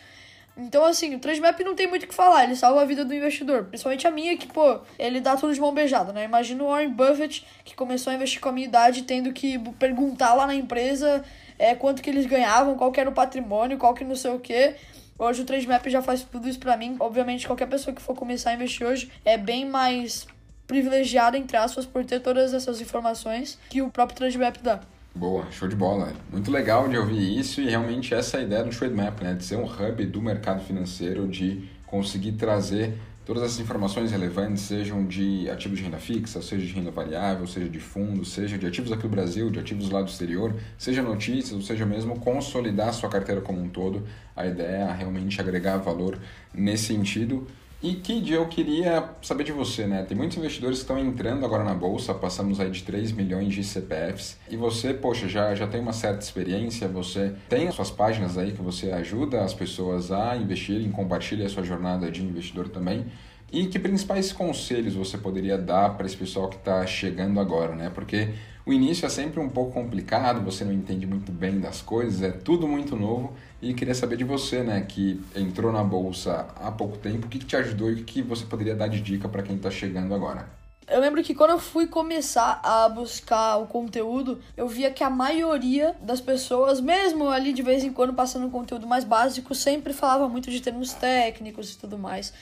Então, 0.61 0.85
assim, 0.85 1.15
o 1.15 1.19
Transmap 1.19 1.59
não 1.61 1.75
tem 1.75 1.87
muito 1.87 2.03
o 2.03 2.07
que 2.07 2.15
falar, 2.15 2.45
ele 2.45 2.55
salva 2.55 2.83
a 2.83 2.85
vida 2.85 3.05
do 3.05 3.15
investidor. 3.15 3.65
Principalmente 3.65 4.07
a 4.07 4.11
minha, 4.11 4.37
que, 4.37 4.47
pô, 4.47 4.81
ele 4.99 5.21
dá 5.21 5.35
tudo 5.37 5.55
de 5.55 5.61
mão 5.61 5.73
beijada, 5.73 6.13
né? 6.13 6.25
Imagina 6.25 6.63
o 6.63 6.69
Warren 6.69 6.91
Buffett, 6.91 7.47
que 7.65 7.75
começou 7.75 8.11
a 8.11 8.15
investir 8.15 8.41
com 8.41 8.51
a 8.51 8.53
minha 8.53 8.67
idade, 8.67 9.03
tendo 9.03 9.33
que 9.33 9.59
perguntar 9.79 10.35
lá 10.35 10.47
na 10.47 10.55
empresa 10.55 11.25
é, 11.59 11.75
quanto 11.75 12.03
que 12.03 12.11
eles 12.11 12.27
ganhavam, 12.27 12.77
qual 12.77 12.93
que 12.93 13.01
era 13.01 13.09
o 13.09 13.13
patrimônio, 13.13 13.79
qual 13.79 13.95
que 13.95 14.05
não 14.05 14.15
sei 14.15 14.33
o 14.33 14.39
quê. 14.39 14.77
Hoje 15.19 15.43
o 15.43 15.45
Transmap 15.45 15.87
já 15.89 16.03
faz 16.03 16.23
tudo 16.23 16.49
isso 16.49 16.59
pra 16.59 16.77
mim. 16.77 16.97
Obviamente, 17.01 17.47
qualquer 17.47 17.67
pessoa 17.67 17.95
que 17.95 18.03
for 18.03 18.15
começar 18.15 18.51
a 18.51 18.55
investir 18.55 18.87
hoje 18.87 19.11
é 19.25 19.39
bem 19.39 19.65
mais 19.65 20.27
privilegiada, 20.67 21.37
entre 21.37 21.57
aspas, 21.57 21.87
por 21.87 22.05
ter 22.05 22.21
todas 22.21 22.55
essas 22.55 22.81
informações 22.81 23.59
que 23.71 23.83
o 23.83 23.91
próprio 23.91 24.17
Transmap 24.17 24.57
dá. 24.63 24.81
Boa, 25.15 25.51
show 25.51 25.67
de 25.67 25.75
bola. 25.75 26.13
Muito 26.31 26.53
legal 26.53 26.89
de 26.89 26.97
ouvir 26.97 27.37
isso 27.37 27.61
e 27.61 27.69
realmente 27.69 28.15
essa 28.15 28.39
é 28.39 28.45
ideia 28.45 28.63
do 28.63 28.71
Trademap, 28.71 29.21
né? 29.21 29.35
De 29.35 29.45
ser 29.45 29.57
um 29.57 29.65
hub 29.65 30.07
do 30.07 30.23
mercado 30.23 30.65
financeiro, 30.65 31.27
de 31.27 31.69
conseguir 31.85 32.33
trazer 32.33 32.95
todas 33.27 33.43
essas 33.43 33.59
informações 33.59 34.13
relevantes, 34.13 34.63
sejam 34.63 35.05
de 35.05 35.51
ativos 35.51 35.79
de 35.79 35.85
renda 35.85 35.99
fixa, 35.99 36.41
seja 36.41 36.65
de 36.65 36.73
renda 36.73 36.93
variável, 36.93 37.45
seja 37.47 37.69
de 37.69 37.81
fundos, 37.81 38.33
seja 38.33 38.57
de 38.57 38.65
ativos 38.67 38.93
aqui 38.93 39.03
do 39.03 39.09
Brasil, 39.09 39.51
de 39.51 39.59
ativos 39.59 39.91
lá 39.91 40.01
do 40.01 40.09
exterior, 40.09 40.55
seja 40.79 41.03
notícias, 41.03 41.53
ou 41.53 41.61
seja 41.61 41.85
mesmo 41.85 42.19
consolidar 42.21 42.95
sua 42.95 43.11
carteira 43.11 43.41
como 43.41 43.61
um 43.61 43.69
todo. 43.69 44.07
A 44.37 44.47
ideia 44.47 44.85
é 44.85 44.93
realmente 44.93 45.41
agregar 45.41 45.79
valor 45.79 46.19
nesse 46.55 46.85
sentido 46.85 47.49
e 47.83 47.95
Kid, 47.95 48.31
eu 48.31 48.47
queria 48.47 49.09
saber 49.23 49.43
de 49.43 49.53
você, 49.53 49.87
né? 49.87 50.03
Tem 50.03 50.15
muitos 50.15 50.37
investidores 50.37 50.79
que 50.79 50.83
estão 50.83 50.99
entrando 50.99 51.47
agora 51.47 51.65
na 51.65 51.73
bolsa, 51.73 52.13
passamos 52.13 52.61
aí 52.61 52.71
de 52.71 52.83
3 52.83 53.11
milhões 53.13 53.55
de 53.55 53.65
CPFs. 53.65 54.39
E 54.51 54.57
você, 54.57 54.93
poxa, 54.93 55.27
já, 55.27 55.55
já 55.55 55.67
tem 55.67 55.81
uma 55.81 55.95
certa 55.95 56.23
experiência, 56.23 56.87
você 56.87 57.33
tem 57.49 57.69
as 57.69 57.75
suas 57.75 57.91
páginas 57.91 58.37
aí 58.37 58.53
que 58.53 58.61
você 58.61 58.91
ajuda 58.91 59.43
as 59.43 59.55
pessoas 59.55 60.13
a 60.13 60.37
investirem, 60.37 60.91
compartilha 60.91 61.47
a 61.47 61.49
sua 61.49 61.63
jornada 61.63 62.11
de 62.11 62.23
investidor 62.23 62.69
também. 62.69 63.07
E 63.51 63.67
que 63.67 63.79
principais 63.79 64.31
conselhos 64.31 64.95
você 64.95 65.17
poderia 65.17 65.57
dar 65.57 65.97
para 65.97 66.05
esse 66.05 66.17
pessoal 66.17 66.49
que 66.49 66.57
está 66.57 66.87
chegando 66.87 67.41
agora, 67.41 67.75
né? 67.75 67.91
Porque 67.93 68.29
o 68.71 68.73
início 68.73 69.05
é 69.05 69.09
sempre 69.09 69.41
um 69.41 69.49
pouco 69.49 69.73
complicado, 69.73 70.45
você 70.45 70.65
não 70.65 70.73
entende 70.73 71.05
muito 71.05 71.33
bem 71.33 71.59
das 71.59 71.83
coisas, 71.83 72.23
é 72.23 72.31
tudo 72.31 72.69
muito 72.69 72.95
novo. 72.95 73.33
E 73.61 73.75
queria 73.75 73.97
saber 73.97 74.17
de 74.17 74.23
você, 74.23 74.63
né, 74.63 74.81
que 74.83 75.21
entrou 75.35 75.73
na 75.73 75.83
bolsa 75.83 76.47
há 76.55 76.71
pouco 76.71 76.97
tempo, 76.97 77.27
o 77.27 77.29
que, 77.29 77.41
que 77.41 77.45
te 77.45 77.57
ajudou 77.57 77.91
e 77.91 77.95
o 77.95 78.05
que 78.05 78.23
você 78.23 78.47
poderia 78.47 78.77
dar 78.77 78.87
de 78.87 79.01
dica 79.01 79.29
para 79.29 79.43
quem 79.43 79.57
está 79.57 79.73
chegando 79.73 80.15
agora? 80.15 80.49
Eu 80.87 81.01
lembro 81.01 81.21
que 81.21 81.35
quando 81.35 81.51
eu 81.51 81.59
fui 81.59 81.89
começar 81.89 82.61
a 82.63 82.89
buscar 82.89 83.57
o 83.57 83.67
conteúdo, 83.67 84.41
eu 84.57 84.69
via 84.69 84.91
que 84.93 85.03
a 85.03 85.11
maioria 85.11 85.97
das 86.01 86.21
pessoas, 86.21 86.81
mesmo 86.81 87.29
ali 87.29 87.53
de 87.53 87.63
vez 87.63 87.83
em 87.83 87.93
quando 87.93 88.15
passando 88.15 88.47
um 88.47 88.51
conteúdo 88.51 88.87
mais 88.87 89.03
básico, 89.03 89.53
sempre 89.53 89.93
falava 89.93 90.29
muito 90.29 90.49
de 90.49 90.61
termos 90.61 90.93
técnicos 90.93 91.73
e 91.73 91.79
tudo 91.79 91.99
mais. 91.99 92.33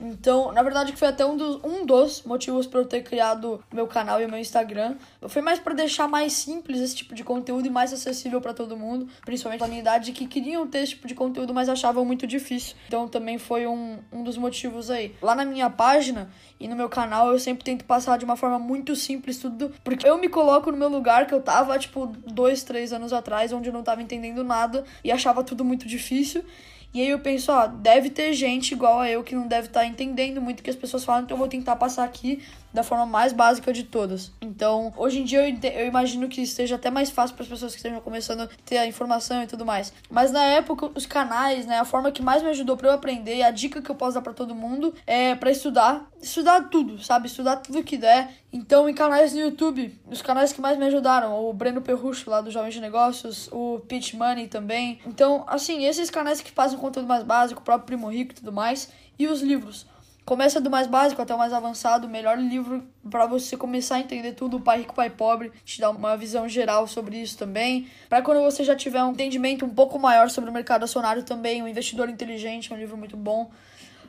Então, 0.00 0.50
na 0.52 0.62
verdade, 0.62 0.96
foi 0.96 1.08
até 1.08 1.24
um 1.24 1.36
dos, 1.36 1.62
um 1.62 1.84
dos 1.84 2.22
motivos 2.22 2.66
para 2.66 2.80
eu 2.80 2.86
ter 2.86 3.02
criado 3.02 3.62
meu 3.72 3.86
canal 3.86 4.20
e 4.20 4.26
meu 4.26 4.38
Instagram. 4.38 4.96
Foi 5.28 5.42
mais 5.42 5.58
para 5.58 5.74
deixar 5.74 6.08
mais 6.08 6.32
simples 6.32 6.80
esse 6.80 6.96
tipo 6.96 7.14
de 7.14 7.22
conteúdo 7.22 7.66
e 7.66 7.70
mais 7.70 7.92
acessível 7.92 8.40
para 8.40 8.54
todo 8.54 8.76
mundo, 8.76 9.06
principalmente 9.24 9.60
na 9.60 9.68
minha 9.68 9.80
idade, 9.80 10.12
que 10.12 10.26
queriam 10.26 10.66
ter 10.66 10.78
esse 10.78 10.92
tipo 10.92 11.06
de 11.06 11.14
conteúdo, 11.14 11.52
mas 11.52 11.68
achavam 11.68 12.04
muito 12.04 12.26
difícil. 12.26 12.74
Então, 12.88 13.06
também 13.06 13.38
foi 13.38 13.66
um, 13.66 13.98
um 14.10 14.22
dos 14.22 14.36
motivos 14.38 14.90
aí. 14.90 15.14
Lá 15.20 15.34
na 15.34 15.44
minha 15.44 15.68
página 15.68 16.30
e 16.58 16.66
no 16.66 16.76
meu 16.76 16.88
canal, 16.88 17.30
eu 17.30 17.38
sempre 17.38 17.64
tento 17.64 17.84
passar 17.84 18.18
de 18.18 18.24
uma 18.24 18.36
forma 18.36 18.58
muito 18.58 18.96
simples 18.96 19.38
tudo, 19.38 19.72
porque 19.84 20.08
eu 20.08 20.18
me 20.18 20.28
coloco 20.28 20.70
no 20.70 20.76
meu 20.76 20.88
lugar 20.88 21.26
que 21.26 21.34
eu 21.34 21.40
tava, 21.40 21.78
tipo, 21.78 22.06
dois, 22.06 22.62
três 22.62 22.92
anos 22.92 23.12
atrás, 23.12 23.52
onde 23.52 23.68
eu 23.68 23.72
não 23.72 23.82
tava 23.82 24.02
entendendo 24.02 24.42
nada 24.44 24.84
e 25.04 25.12
achava 25.12 25.42
tudo 25.44 25.64
muito 25.64 25.86
difícil. 25.86 26.44
E 26.92 27.00
aí 27.00 27.08
eu 27.08 27.20
penso, 27.20 27.52
ó, 27.52 27.66
deve 27.66 28.10
ter 28.10 28.32
gente 28.32 28.72
igual 28.72 28.98
a 28.98 29.08
eu 29.08 29.22
que 29.22 29.34
não 29.34 29.46
deve 29.46 29.68
estar 29.68 29.80
tá 29.80 29.86
entendendo 29.86 30.40
muito 30.40 30.60
o 30.60 30.62
que 30.62 30.70
as 30.70 30.76
pessoas 30.76 31.04
falam, 31.04 31.22
então 31.22 31.36
eu 31.36 31.38
vou 31.38 31.48
tentar 31.48 31.76
passar 31.76 32.04
aqui 32.04 32.42
da 32.72 32.82
forma 32.82 33.06
mais 33.06 33.32
básica 33.32 33.72
de 33.72 33.84
todas. 33.84 34.32
Então, 34.40 34.92
hoje 34.96 35.20
em 35.20 35.24
dia 35.24 35.48
eu, 35.48 35.72
eu 35.72 35.86
imagino 35.86 36.28
que 36.28 36.40
esteja 36.40 36.76
até 36.76 36.90
mais 36.90 37.10
fácil 37.10 37.34
para 37.34 37.42
as 37.42 37.48
pessoas 37.48 37.72
que 37.72 37.78
estejam 37.78 38.00
começando 38.00 38.42
a 38.42 38.48
ter 38.64 38.78
a 38.78 38.86
informação 38.86 39.42
e 39.42 39.46
tudo 39.46 39.66
mais. 39.66 39.92
Mas 40.08 40.30
na 40.30 40.44
época, 40.44 40.90
os 40.94 41.06
canais, 41.06 41.66
né, 41.66 41.78
a 41.78 41.84
forma 41.84 42.12
que 42.12 42.22
mais 42.22 42.42
me 42.42 42.50
ajudou 42.50 42.76
para 42.76 42.88
eu 42.88 42.92
aprender, 42.92 43.42
a 43.42 43.50
dica 43.50 43.82
que 43.82 43.90
eu 43.90 43.94
posso 43.94 44.14
dar 44.14 44.22
para 44.22 44.32
todo 44.32 44.54
mundo 44.54 44.94
é 45.06 45.34
para 45.34 45.50
estudar, 45.50 46.08
estudar 46.22 46.68
tudo, 46.68 47.02
sabe? 47.02 47.26
Estudar 47.26 47.56
tudo 47.56 47.82
que 47.82 47.96
der. 47.96 48.30
Então, 48.52 48.88
em 48.88 48.94
canais 48.94 49.32
no 49.32 49.40
YouTube, 49.40 49.98
os 50.10 50.22
canais 50.22 50.52
que 50.52 50.60
mais 50.60 50.76
me 50.78 50.84
ajudaram, 50.86 51.44
o 51.44 51.52
Breno 51.52 51.80
Perrucho 51.80 52.28
lá 52.28 52.40
do 52.40 52.50
Jovens 52.50 52.74
de 52.74 52.80
Negócios, 52.80 53.48
o 53.52 53.80
Pitch 53.88 54.14
Money 54.14 54.48
também. 54.48 55.00
Então, 55.06 55.44
assim, 55.46 55.84
esses 55.84 56.10
canais 56.10 56.40
que 56.40 56.50
fazem 56.50 56.78
conteúdo 56.78 57.06
mais 57.06 57.22
básico, 57.22 57.60
o 57.60 57.64
próprio 57.64 57.86
Primo 57.86 58.08
Rico 58.08 58.32
e 58.32 58.34
tudo 58.36 58.52
mais, 58.52 58.90
e 59.18 59.26
os 59.26 59.42
livros. 59.42 59.86
Começa 60.30 60.60
do 60.60 60.70
mais 60.70 60.86
básico 60.86 61.20
até 61.20 61.34
o 61.34 61.38
mais 61.38 61.52
avançado, 61.52 62.06
o 62.06 62.08
melhor 62.08 62.38
livro 62.38 62.86
para 63.10 63.26
você 63.26 63.56
começar 63.56 63.96
a 63.96 63.98
entender 63.98 64.30
tudo, 64.34 64.58
o 64.58 64.60
Pai 64.60 64.78
Rico, 64.78 64.94
Pai 64.94 65.10
Pobre, 65.10 65.50
te 65.64 65.80
dá 65.80 65.90
uma 65.90 66.16
visão 66.16 66.48
geral 66.48 66.86
sobre 66.86 67.20
isso 67.20 67.36
também. 67.36 67.88
Para 68.08 68.22
quando 68.22 68.40
você 68.40 68.62
já 68.62 68.76
tiver 68.76 69.02
um 69.02 69.10
entendimento 69.10 69.64
um 69.64 69.68
pouco 69.68 69.98
maior 69.98 70.30
sobre 70.30 70.48
o 70.48 70.52
mercado 70.52 70.84
acionário 70.84 71.24
também, 71.24 71.64
o 71.64 71.66
Investidor 71.66 72.08
Inteligente 72.08 72.72
é 72.72 72.76
um 72.76 72.78
livro 72.78 72.96
muito 72.96 73.16
bom. 73.16 73.50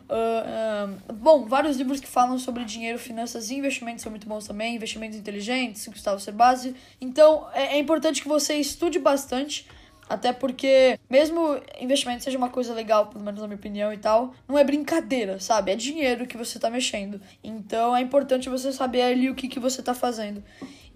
Uh, 0.08 1.10
uh, 1.10 1.14
bom, 1.14 1.48
vários 1.48 1.78
livros 1.78 2.00
que 2.00 2.08
falam 2.08 2.38
sobre 2.38 2.66
dinheiro, 2.66 3.00
finanças 3.00 3.50
e 3.50 3.56
investimentos 3.56 4.04
são 4.04 4.12
muito 4.12 4.28
bons 4.28 4.46
também. 4.46 4.76
Investimentos 4.76 5.18
inteligentes, 5.18 5.88
Gustavo 5.88 6.20
Cerbasi. 6.20 6.76
Então, 7.02 7.48
é, 7.52 7.78
é 7.78 7.80
importante 7.80 8.22
que 8.22 8.28
você 8.28 8.58
estude 8.58 9.00
bastante 9.00 9.66
até 10.12 10.34
porque, 10.34 11.00
mesmo 11.10 11.58
investimento 11.80 12.24
seja 12.24 12.38
uma 12.38 12.50
coisa 12.50 12.74
legal, 12.74 13.08
pelo 13.08 13.24
menos 13.24 13.40
na 13.40 13.48
minha 13.48 13.56
opinião 13.56 13.94
e 13.94 13.98
tal, 13.98 14.34
não 14.46 14.58
é 14.58 14.64
brincadeira, 14.64 15.40
sabe? 15.40 15.72
É 15.72 15.76
dinheiro 15.76 16.28
que 16.28 16.36
você 16.36 16.60
tá 16.60 16.70
mexendo. 16.70 17.22
Então 17.42 17.96
é 17.96 18.02
importante 18.02 18.50
você 18.50 18.74
saber 18.74 19.04
ali 19.04 19.30
o 19.30 19.36
que, 19.36 19.48
que 19.48 19.60
você 19.60 19.82
tá 19.82 19.94
fazendo. 19.94 20.44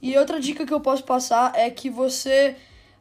E 0.02 0.18
outra 0.18 0.38
dica 0.38 0.66
que 0.66 0.74
eu 0.74 0.82
posso 0.82 1.06
passar 1.06 1.54
é 1.56 1.70
que 1.70 1.90
você 1.90 2.58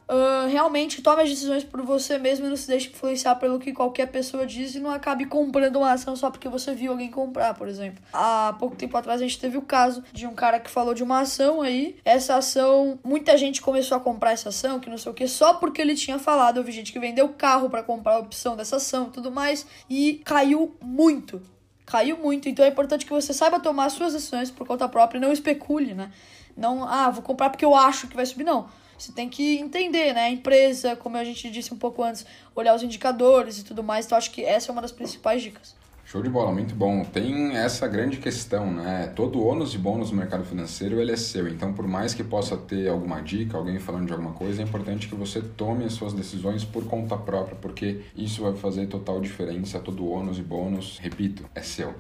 uh, 0.08 0.48
realmente 0.48 1.02
tome 1.02 1.22
as 1.22 1.30
decisões 1.30 1.64
por 1.64 1.82
você 1.82 2.18
mesmo 2.18 2.46
e 2.46 2.48
não 2.48 2.56
se 2.56 2.66
deixe 2.66 2.88
influenciar 2.88 3.36
pelo 3.36 3.58
que 3.58 3.72
qualquer 3.72 4.06
pessoa 4.06 4.46
diz 4.46 4.74
e 4.74 4.80
não 4.80 4.90
acabe 4.90 5.26
comprando 5.26 5.76
uma 5.76 5.92
ação 5.92 6.14
só 6.16 6.30
porque 6.30 6.48
você 6.48 6.74
viu 6.74 6.92
alguém 6.92 7.10
comprar, 7.10 7.54
por 7.54 7.68
exemplo. 7.68 8.02
Há 8.12 8.54
pouco 8.58 8.76
tempo 8.76 8.96
atrás 8.96 9.20
a 9.20 9.24
gente 9.24 9.38
teve 9.38 9.56
o 9.56 9.62
caso 9.62 10.02
de 10.12 10.26
um 10.26 10.34
cara 10.34 10.60
que 10.60 10.70
falou 10.70 10.94
de 10.94 11.02
uma 11.02 11.20
ação 11.20 11.62
aí. 11.62 11.96
Essa 12.04 12.36
ação, 12.36 12.98
muita 13.04 13.36
gente 13.36 13.60
começou 13.60 13.96
a 13.96 14.00
comprar 14.00 14.32
essa 14.32 14.48
ação, 14.48 14.80
que 14.80 14.90
não 14.90 14.98
sei 14.98 15.12
o 15.12 15.14
que, 15.14 15.26
só 15.26 15.54
porque 15.54 15.80
ele 15.80 15.94
tinha 15.94 16.18
falado. 16.18 16.62
Vi 16.62 16.72
gente 16.72 16.92
que 16.92 16.98
vendeu 16.98 17.28
carro 17.30 17.68
para 17.70 17.82
comprar 17.82 18.14
a 18.14 18.18
opção 18.18 18.56
dessa 18.56 18.76
ação 18.76 19.08
e 19.08 19.10
tudo 19.10 19.30
mais. 19.30 19.66
E 19.88 20.20
caiu 20.24 20.76
muito. 20.80 21.42
Caiu 21.86 22.16
muito. 22.16 22.48
Então 22.48 22.64
é 22.64 22.68
importante 22.68 23.04
que 23.04 23.12
você 23.12 23.32
saiba 23.32 23.60
tomar 23.60 23.90
suas 23.90 24.12
decisões 24.14 24.50
por 24.50 24.66
conta 24.66 24.88
própria 24.88 25.20
não 25.20 25.32
especule, 25.32 25.94
né? 25.94 26.10
Não, 26.56 26.84
ah, 26.88 27.10
vou 27.10 27.22
comprar 27.22 27.50
porque 27.50 27.64
eu 27.64 27.74
acho 27.74 28.06
que 28.06 28.16
vai 28.16 28.24
subir. 28.24 28.44
Não 28.44 28.68
você 28.98 29.12
tem 29.12 29.28
que 29.28 29.58
entender, 29.58 30.12
né? 30.12 30.22
A 30.22 30.30
empresa, 30.30 30.96
como 30.96 31.16
a 31.16 31.24
gente 31.24 31.50
disse 31.50 31.72
um 31.72 31.78
pouco 31.78 32.02
antes, 32.02 32.24
olhar 32.54 32.74
os 32.74 32.82
indicadores 32.82 33.58
e 33.58 33.64
tudo 33.64 33.82
mais. 33.82 34.06
Então, 34.06 34.16
acho 34.16 34.30
que 34.30 34.44
essa 34.44 34.70
é 34.70 34.72
uma 34.72 34.82
das 34.82 34.92
principais 34.92 35.42
dicas. 35.42 35.74
Show 36.06 36.22
de 36.22 36.28
bola, 36.28 36.52
muito 36.52 36.74
bom. 36.74 37.02
Tem 37.02 37.56
essa 37.56 37.88
grande 37.88 38.18
questão, 38.18 38.70
né? 38.70 39.10
Todo 39.16 39.42
ônus 39.42 39.74
e 39.74 39.78
bônus 39.78 40.10
no 40.10 40.18
mercado 40.18 40.44
financeiro 40.44 41.00
ele 41.00 41.12
é 41.12 41.16
seu. 41.16 41.48
Então, 41.48 41.72
por 41.72 41.88
mais 41.88 42.12
que 42.12 42.22
possa 42.22 42.58
ter 42.58 42.88
alguma 42.88 43.20
dica, 43.22 43.56
alguém 43.56 43.78
falando 43.78 44.06
de 44.06 44.12
alguma 44.12 44.32
coisa, 44.32 44.60
é 44.60 44.64
importante 44.64 45.08
que 45.08 45.14
você 45.14 45.40
tome 45.40 45.84
as 45.84 45.94
suas 45.94 46.12
decisões 46.12 46.62
por 46.62 46.84
conta 46.84 47.16
própria, 47.16 47.56
porque 47.56 48.02
isso 48.14 48.42
vai 48.42 48.54
fazer 48.54 48.86
total 48.86 49.18
diferença. 49.18 49.80
Todo 49.80 50.06
ônus 50.06 50.38
e 50.38 50.42
bônus, 50.42 50.98
repito, 50.98 51.48
é 51.54 51.62
seu. 51.62 51.94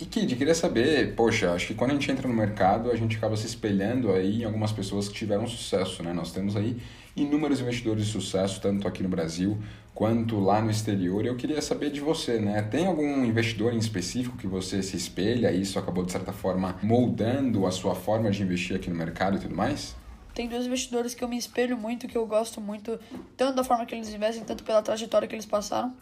E 0.00 0.06
Kid, 0.06 0.34
queria 0.34 0.54
saber, 0.54 1.14
poxa, 1.14 1.52
acho 1.52 1.66
que 1.66 1.74
quando 1.74 1.90
a 1.90 1.94
gente 1.94 2.10
entra 2.10 2.26
no 2.26 2.32
mercado, 2.32 2.90
a 2.90 2.96
gente 2.96 3.18
acaba 3.18 3.36
se 3.36 3.46
espelhando 3.46 4.10
aí 4.10 4.40
em 4.40 4.44
algumas 4.44 4.72
pessoas 4.72 5.06
que 5.06 5.14
tiveram 5.14 5.46
sucesso, 5.46 6.02
né? 6.02 6.14
Nós 6.14 6.32
temos 6.32 6.56
aí 6.56 6.80
inúmeros 7.14 7.60
investidores 7.60 8.06
de 8.06 8.10
sucesso, 8.10 8.62
tanto 8.62 8.88
aqui 8.88 9.02
no 9.02 9.10
Brasil 9.10 9.58
quanto 9.94 10.40
lá 10.40 10.62
no 10.62 10.70
exterior. 10.70 11.26
Eu 11.26 11.36
queria 11.36 11.60
saber 11.60 11.90
de 11.90 12.00
você, 12.00 12.38
né? 12.38 12.62
Tem 12.62 12.86
algum 12.86 13.26
investidor 13.26 13.74
em 13.74 13.76
específico 13.76 14.38
que 14.38 14.46
você 14.46 14.82
se 14.82 14.96
espelha 14.96 15.52
e 15.52 15.60
isso 15.60 15.78
acabou, 15.78 16.02
de 16.02 16.12
certa 16.12 16.32
forma, 16.32 16.78
moldando 16.82 17.66
a 17.66 17.70
sua 17.70 17.94
forma 17.94 18.30
de 18.30 18.42
investir 18.42 18.74
aqui 18.74 18.88
no 18.88 18.96
mercado 18.96 19.36
e 19.36 19.40
tudo 19.40 19.54
mais? 19.54 19.94
Tem 20.34 20.48
dois 20.48 20.64
investidores 20.64 21.14
que 21.14 21.22
eu 21.22 21.28
me 21.28 21.36
espelho 21.36 21.76
muito, 21.76 22.08
que 22.08 22.16
eu 22.16 22.26
gosto 22.26 22.58
muito, 22.58 22.98
tanto 23.36 23.54
da 23.54 23.64
forma 23.64 23.84
que 23.84 23.94
eles 23.94 24.08
investem, 24.08 24.44
tanto 24.44 24.64
pela 24.64 24.80
trajetória 24.80 25.28
que 25.28 25.34
eles 25.34 25.44
passaram. 25.44 25.94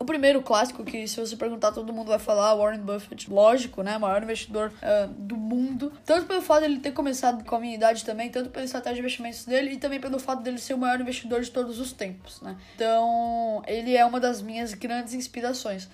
O 0.00 0.04
primeiro 0.06 0.40
clássico, 0.40 0.82
que 0.82 1.06
se 1.06 1.20
você 1.20 1.36
perguntar, 1.36 1.72
todo 1.72 1.92
mundo 1.92 2.08
vai 2.08 2.18
falar, 2.18 2.54
Warren 2.54 2.80
Buffett, 2.80 3.30
lógico, 3.30 3.82
né? 3.82 3.98
Maior 3.98 4.22
investidor 4.22 4.72
uh, 4.82 5.06
do 5.08 5.36
mundo. 5.36 5.92
Tanto 6.06 6.24
pelo 6.24 6.40
fato 6.40 6.62
dele 6.62 6.78
ter 6.80 6.92
começado 6.92 7.44
com 7.44 7.56
a 7.56 7.60
minha 7.60 7.74
idade 7.74 8.02
também, 8.02 8.30
tanto 8.30 8.48
pela 8.48 8.64
estratégia 8.64 8.94
de 8.94 9.00
investimentos 9.00 9.44
dele 9.44 9.72
e 9.72 9.76
também 9.76 10.00
pelo 10.00 10.18
fato 10.18 10.42
dele 10.42 10.56
ser 10.56 10.72
o 10.72 10.78
maior 10.78 10.98
investidor 10.98 11.42
de 11.42 11.50
todos 11.50 11.78
os 11.78 11.92
tempos, 11.92 12.40
né? 12.40 12.56
Então, 12.74 13.62
ele 13.66 13.94
é 13.94 14.02
uma 14.02 14.18
das 14.18 14.40
minhas 14.40 14.72
grandes 14.72 15.12
inspirações. 15.12 15.86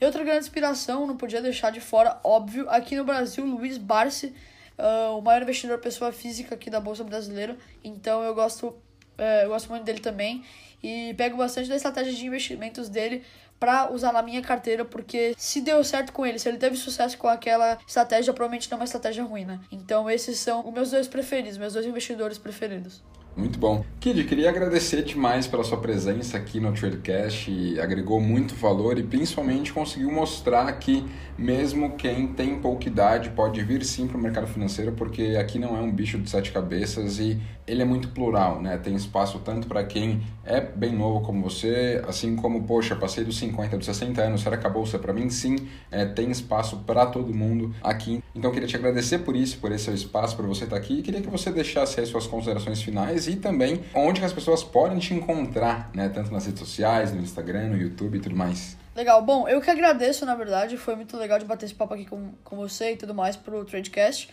E 0.00 0.04
outra 0.04 0.24
grande 0.24 0.40
inspiração, 0.40 1.06
não 1.06 1.16
podia 1.16 1.40
deixar 1.40 1.70
de 1.70 1.78
fora, 1.78 2.18
óbvio, 2.24 2.68
aqui 2.68 2.96
no 2.96 3.04
Brasil, 3.04 3.46
Luiz 3.46 3.78
Barsi, 3.78 4.34
uh, 4.76 5.16
o 5.16 5.22
maior 5.22 5.42
investidor 5.42 5.78
pessoa 5.78 6.10
física 6.10 6.56
aqui 6.56 6.68
da 6.68 6.80
Bolsa 6.80 7.04
Brasileira. 7.04 7.56
Então, 7.84 8.24
eu 8.24 8.34
gosto, 8.34 8.66
uh, 8.66 9.42
eu 9.44 9.50
gosto 9.50 9.68
muito 9.68 9.84
dele 9.84 10.00
também 10.00 10.44
e 10.86 11.14
pego 11.14 11.36
bastante 11.36 11.68
da 11.68 11.74
estratégia 11.74 12.12
de 12.12 12.24
investimentos 12.24 12.88
dele 12.88 13.24
para 13.58 13.90
usar 13.90 14.12
na 14.12 14.22
minha 14.22 14.40
carteira, 14.40 14.84
porque 14.84 15.34
se 15.36 15.60
deu 15.60 15.82
certo 15.82 16.12
com 16.12 16.24
ele, 16.24 16.38
se 16.38 16.48
ele 16.48 16.58
teve 16.58 16.76
sucesso 16.76 17.16
com 17.18 17.26
aquela 17.26 17.78
estratégia, 17.86 18.32
provavelmente 18.32 18.70
não 18.70 18.76
é 18.76 18.80
uma 18.80 18.84
estratégia 18.84 19.24
ruim, 19.24 19.44
né? 19.44 19.58
Então 19.72 20.08
esses 20.08 20.38
são 20.38 20.66
os 20.66 20.72
meus 20.72 20.90
dois 20.90 21.08
preferidos, 21.08 21.58
meus 21.58 21.72
dois 21.72 21.86
investidores 21.86 22.38
preferidos. 22.38 23.02
Muito 23.36 23.58
bom. 23.58 23.84
Kid, 24.00 24.24
queria 24.24 24.48
agradecer 24.48 25.02
demais 25.02 25.46
pela 25.46 25.62
sua 25.62 25.76
presença 25.76 26.38
aqui 26.38 26.58
no 26.58 26.72
Tradecast, 26.72 27.78
agregou 27.78 28.18
muito 28.18 28.54
valor 28.54 28.98
e 28.98 29.02
principalmente 29.02 29.74
conseguiu 29.74 30.10
mostrar 30.10 30.72
que 30.78 31.04
mesmo 31.36 31.96
quem 31.96 32.28
tem 32.28 32.58
pouca 32.58 32.88
idade 32.88 33.28
pode 33.30 33.62
vir 33.62 33.84
sim 33.84 34.06
para 34.06 34.16
o 34.16 34.20
mercado 34.20 34.46
financeiro, 34.46 34.92
porque 34.92 35.36
aqui 35.38 35.58
não 35.58 35.76
é 35.76 35.80
um 35.80 35.92
bicho 35.92 36.18
de 36.18 36.30
sete 36.30 36.50
cabeças 36.50 37.18
e 37.18 37.38
ele 37.66 37.82
é 37.82 37.84
muito 37.84 38.08
plural, 38.08 38.62
né? 38.62 38.78
Tem 38.78 38.94
espaço 38.94 39.40
tanto 39.40 39.66
para 39.66 39.84
quem 39.84 40.22
é 40.44 40.60
bem 40.60 40.94
novo 40.94 41.20
como 41.20 41.42
você, 41.42 42.02
assim 42.06 42.36
como, 42.36 42.62
poxa, 42.62 42.94
passei 42.94 43.24
dos 43.24 43.36
50, 43.38 43.76
dos 43.76 43.86
60 43.86 44.22
anos, 44.22 44.40
será 44.40 44.56
que 44.56 44.64
acabou? 44.64 44.86
Para 44.86 45.12
mim, 45.12 45.28
sim, 45.28 45.56
é, 45.90 46.04
tem 46.04 46.30
espaço 46.30 46.78
para 46.86 47.06
todo 47.06 47.34
mundo 47.34 47.74
aqui. 47.82 48.22
Então, 48.34 48.52
queria 48.52 48.68
te 48.68 48.76
agradecer 48.76 49.18
por 49.18 49.34
isso, 49.34 49.58
por 49.58 49.72
esse 49.72 49.90
espaço, 49.90 50.36
por 50.36 50.46
você 50.46 50.64
estar 50.64 50.76
aqui 50.76 51.00
e 51.00 51.02
queria 51.02 51.20
que 51.20 51.28
você 51.28 51.50
deixasse 51.50 51.98
aí 51.98 52.06
suas 52.06 52.26
considerações 52.26 52.80
finais 52.80 53.25
e 53.26 53.36
também 53.36 53.84
onde 53.94 54.24
as 54.24 54.32
pessoas 54.32 54.62
podem 54.62 54.98
te 54.98 55.14
encontrar, 55.14 55.90
né? 55.94 56.08
Tanto 56.08 56.32
nas 56.32 56.46
redes 56.46 56.60
sociais, 56.60 57.12
no 57.12 57.20
Instagram, 57.20 57.68
no 57.68 57.76
YouTube 57.76 58.18
e 58.18 58.20
tudo 58.20 58.36
mais. 58.36 58.76
Legal, 58.94 59.20
bom, 59.22 59.46
eu 59.46 59.60
que 59.60 59.70
agradeço, 59.70 60.24
na 60.24 60.34
verdade, 60.34 60.76
foi 60.78 60.96
muito 60.96 61.16
legal 61.16 61.38
de 61.38 61.44
bater 61.44 61.66
esse 61.66 61.74
papo 61.74 61.92
aqui 61.92 62.06
com, 62.06 62.32
com 62.42 62.56
você 62.56 62.92
e 62.92 62.96
tudo 62.96 63.14
mais 63.14 63.36
pro 63.36 63.64
Tradecast. 63.64 64.30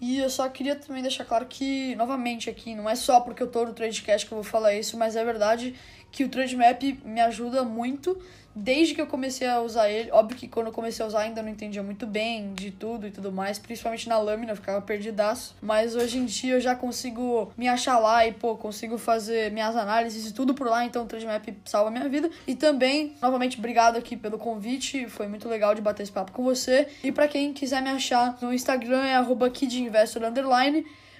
E 0.00 0.18
eu 0.18 0.28
só 0.28 0.48
queria 0.48 0.74
também 0.74 1.00
deixar 1.00 1.24
claro 1.24 1.46
que, 1.46 1.94
novamente 1.94 2.50
aqui, 2.50 2.74
não 2.74 2.90
é 2.90 2.94
só 2.94 3.20
porque 3.20 3.42
eu 3.42 3.46
tô 3.46 3.64
no 3.64 3.72
Tradecast 3.72 4.26
que 4.26 4.32
eu 4.32 4.36
vou 4.36 4.44
falar 4.44 4.74
isso, 4.74 4.98
mas 4.98 5.16
é 5.16 5.24
verdade 5.24 5.74
que 6.10 6.24
o 6.24 6.28
Trademap 6.28 6.82
me 7.04 7.20
ajuda 7.20 7.62
muito 7.62 8.20
desde 8.54 8.94
que 8.94 9.00
eu 9.00 9.06
comecei 9.06 9.46
a 9.46 9.60
usar 9.60 9.88
ele. 9.90 10.10
Óbvio 10.10 10.36
que 10.36 10.48
quando 10.48 10.66
eu 10.66 10.72
comecei 10.72 11.04
a 11.04 11.08
usar 11.08 11.20
ainda 11.20 11.42
não 11.42 11.48
entendia 11.48 11.82
muito 11.82 12.06
bem 12.06 12.52
de 12.54 12.70
tudo 12.70 13.06
e 13.06 13.10
tudo 13.10 13.32
mais, 13.32 13.58
principalmente 13.58 14.08
na 14.08 14.18
lâmina, 14.18 14.52
eu 14.52 14.56
ficava 14.56 14.80
perdidaço. 14.80 15.56
Mas 15.60 15.94
hoje 15.94 16.18
em 16.18 16.24
dia 16.24 16.54
eu 16.54 16.60
já 16.60 16.74
consigo 16.74 17.52
me 17.56 17.68
achar 17.68 17.98
lá 17.98 18.26
e, 18.26 18.32
pô, 18.32 18.56
consigo 18.56 18.98
fazer 18.98 19.50
minhas 19.50 19.76
análises 19.76 20.28
e 20.28 20.32
tudo 20.32 20.54
por 20.54 20.66
lá, 20.66 20.84
então 20.84 21.04
o 21.04 21.06
Trademap 21.06 21.46
salva 21.64 21.90
minha 21.90 22.08
vida. 22.08 22.30
E 22.46 22.54
também, 22.54 23.14
novamente, 23.20 23.58
obrigado 23.58 23.96
aqui 23.96 24.16
pelo 24.16 24.38
convite, 24.38 25.06
foi 25.06 25.26
muito 25.26 25.48
legal 25.48 25.74
de 25.74 25.80
bater 25.80 26.02
esse 26.02 26.12
papo 26.12 26.32
com 26.32 26.42
você. 26.42 26.88
E 27.02 27.10
para 27.10 27.28
quem 27.28 27.52
quiser 27.52 27.82
me 27.82 27.90
achar 27.90 28.38
no 28.40 28.52
Instagram 28.52 29.04
é 29.04 29.14
arroba 29.14 29.48
kidinvestor. 29.50 30.22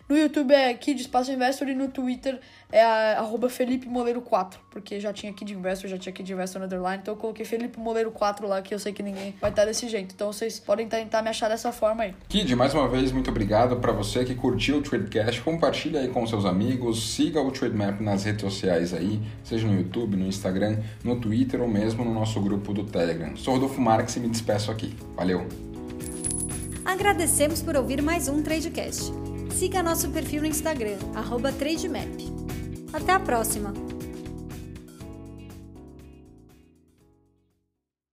No 0.09 0.17
YouTube 0.17 0.53
é 0.53 0.75
Kid 0.75 1.01
Espaço 1.01 1.33
Investor 1.33 1.69
e 1.69 1.75
no 1.75 1.89
Twitter 1.89 2.41
é 2.71 2.83
a, 2.83 3.19
arroba 3.21 3.49
Felipe 3.49 3.89
Moleiro 3.89 4.21
4, 4.21 4.59
porque 4.71 4.99
já 4.99 5.13
tinha 5.13 5.33
Kid 5.33 5.53
Investor, 5.53 5.89
já 5.89 5.99
tinha 5.99 6.13
Kid 6.13 6.33
Investor 6.33 6.63
Underline, 6.63 6.99
então 7.03 7.15
eu 7.15 7.19
coloquei 7.19 7.45
Felipe 7.45 7.79
Moleiro 7.79 8.11
4 8.11 8.47
lá, 8.47 8.61
que 8.63 8.75
eu 8.75 8.79
sei 8.79 8.93
que 8.93 9.03
ninguém 9.03 9.35
vai 9.41 9.51
estar 9.51 9.65
desse 9.65 9.89
jeito. 9.89 10.15
Então 10.15 10.33
vocês 10.33 10.59
podem 10.59 10.89
tentar 10.89 11.23
me 11.23 11.29
achar 11.29 11.49
dessa 11.49 11.71
forma 11.71 12.05
aí. 12.05 12.15
Kid, 12.29 12.55
mais 12.57 12.75
uma 12.75 12.89
vez, 12.89 13.13
muito 13.13 13.31
obrigado 13.31 13.77
para 13.77 13.93
você 13.93 14.25
que 14.25 14.35
curtiu 14.35 14.79
o 14.79 14.83
Tradecast, 14.83 15.41
compartilha 15.43 16.01
aí 16.01 16.09
com 16.09 16.27
seus 16.27 16.45
amigos, 16.45 17.15
siga 17.15 17.41
o 17.41 17.51
Trademap 17.51 18.01
nas 18.01 18.25
redes 18.25 18.41
sociais 18.41 18.93
aí, 18.93 19.21
seja 19.45 19.67
no 19.67 19.75
YouTube, 19.75 20.17
no 20.17 20.27
Instagram, 20.27 20.79
no 21.05 21.21
Twitter 21.21 21.61
ou 21.61 21.69
mesmo 21.69 22.05
no 22.05 22.13
nosso 22.13 22.41
grupo 22.41 22.73
do 22.73 22.85
Telegram. 22.85 23.37
Sou 23.37 23.55
Rodolfo 23.55 23.81
Marques 23.81 24.17
e 24.17 24.21
me 24.21 24.29
despeço 24.29 24.71
aqui. 24.71 24.95
Valeu! 25.15 25.47
Agradecemos 26.85 27.63
por 27.63 27.77
ouvir 27.77 28.03
mais 28.03 28.29
um 28.29 28.43
Tradecast. 28.43 29.22
Siga 29.63 29.81
nosso 29.81 30.11
perfil 30.11 30.41
no 30.41 30.49
Instagram, 30.49 30.99
TradeMap. 31.53 32.19
Até 32.93 33.13
a 33.13 33.21
próxima! 33.21 33.92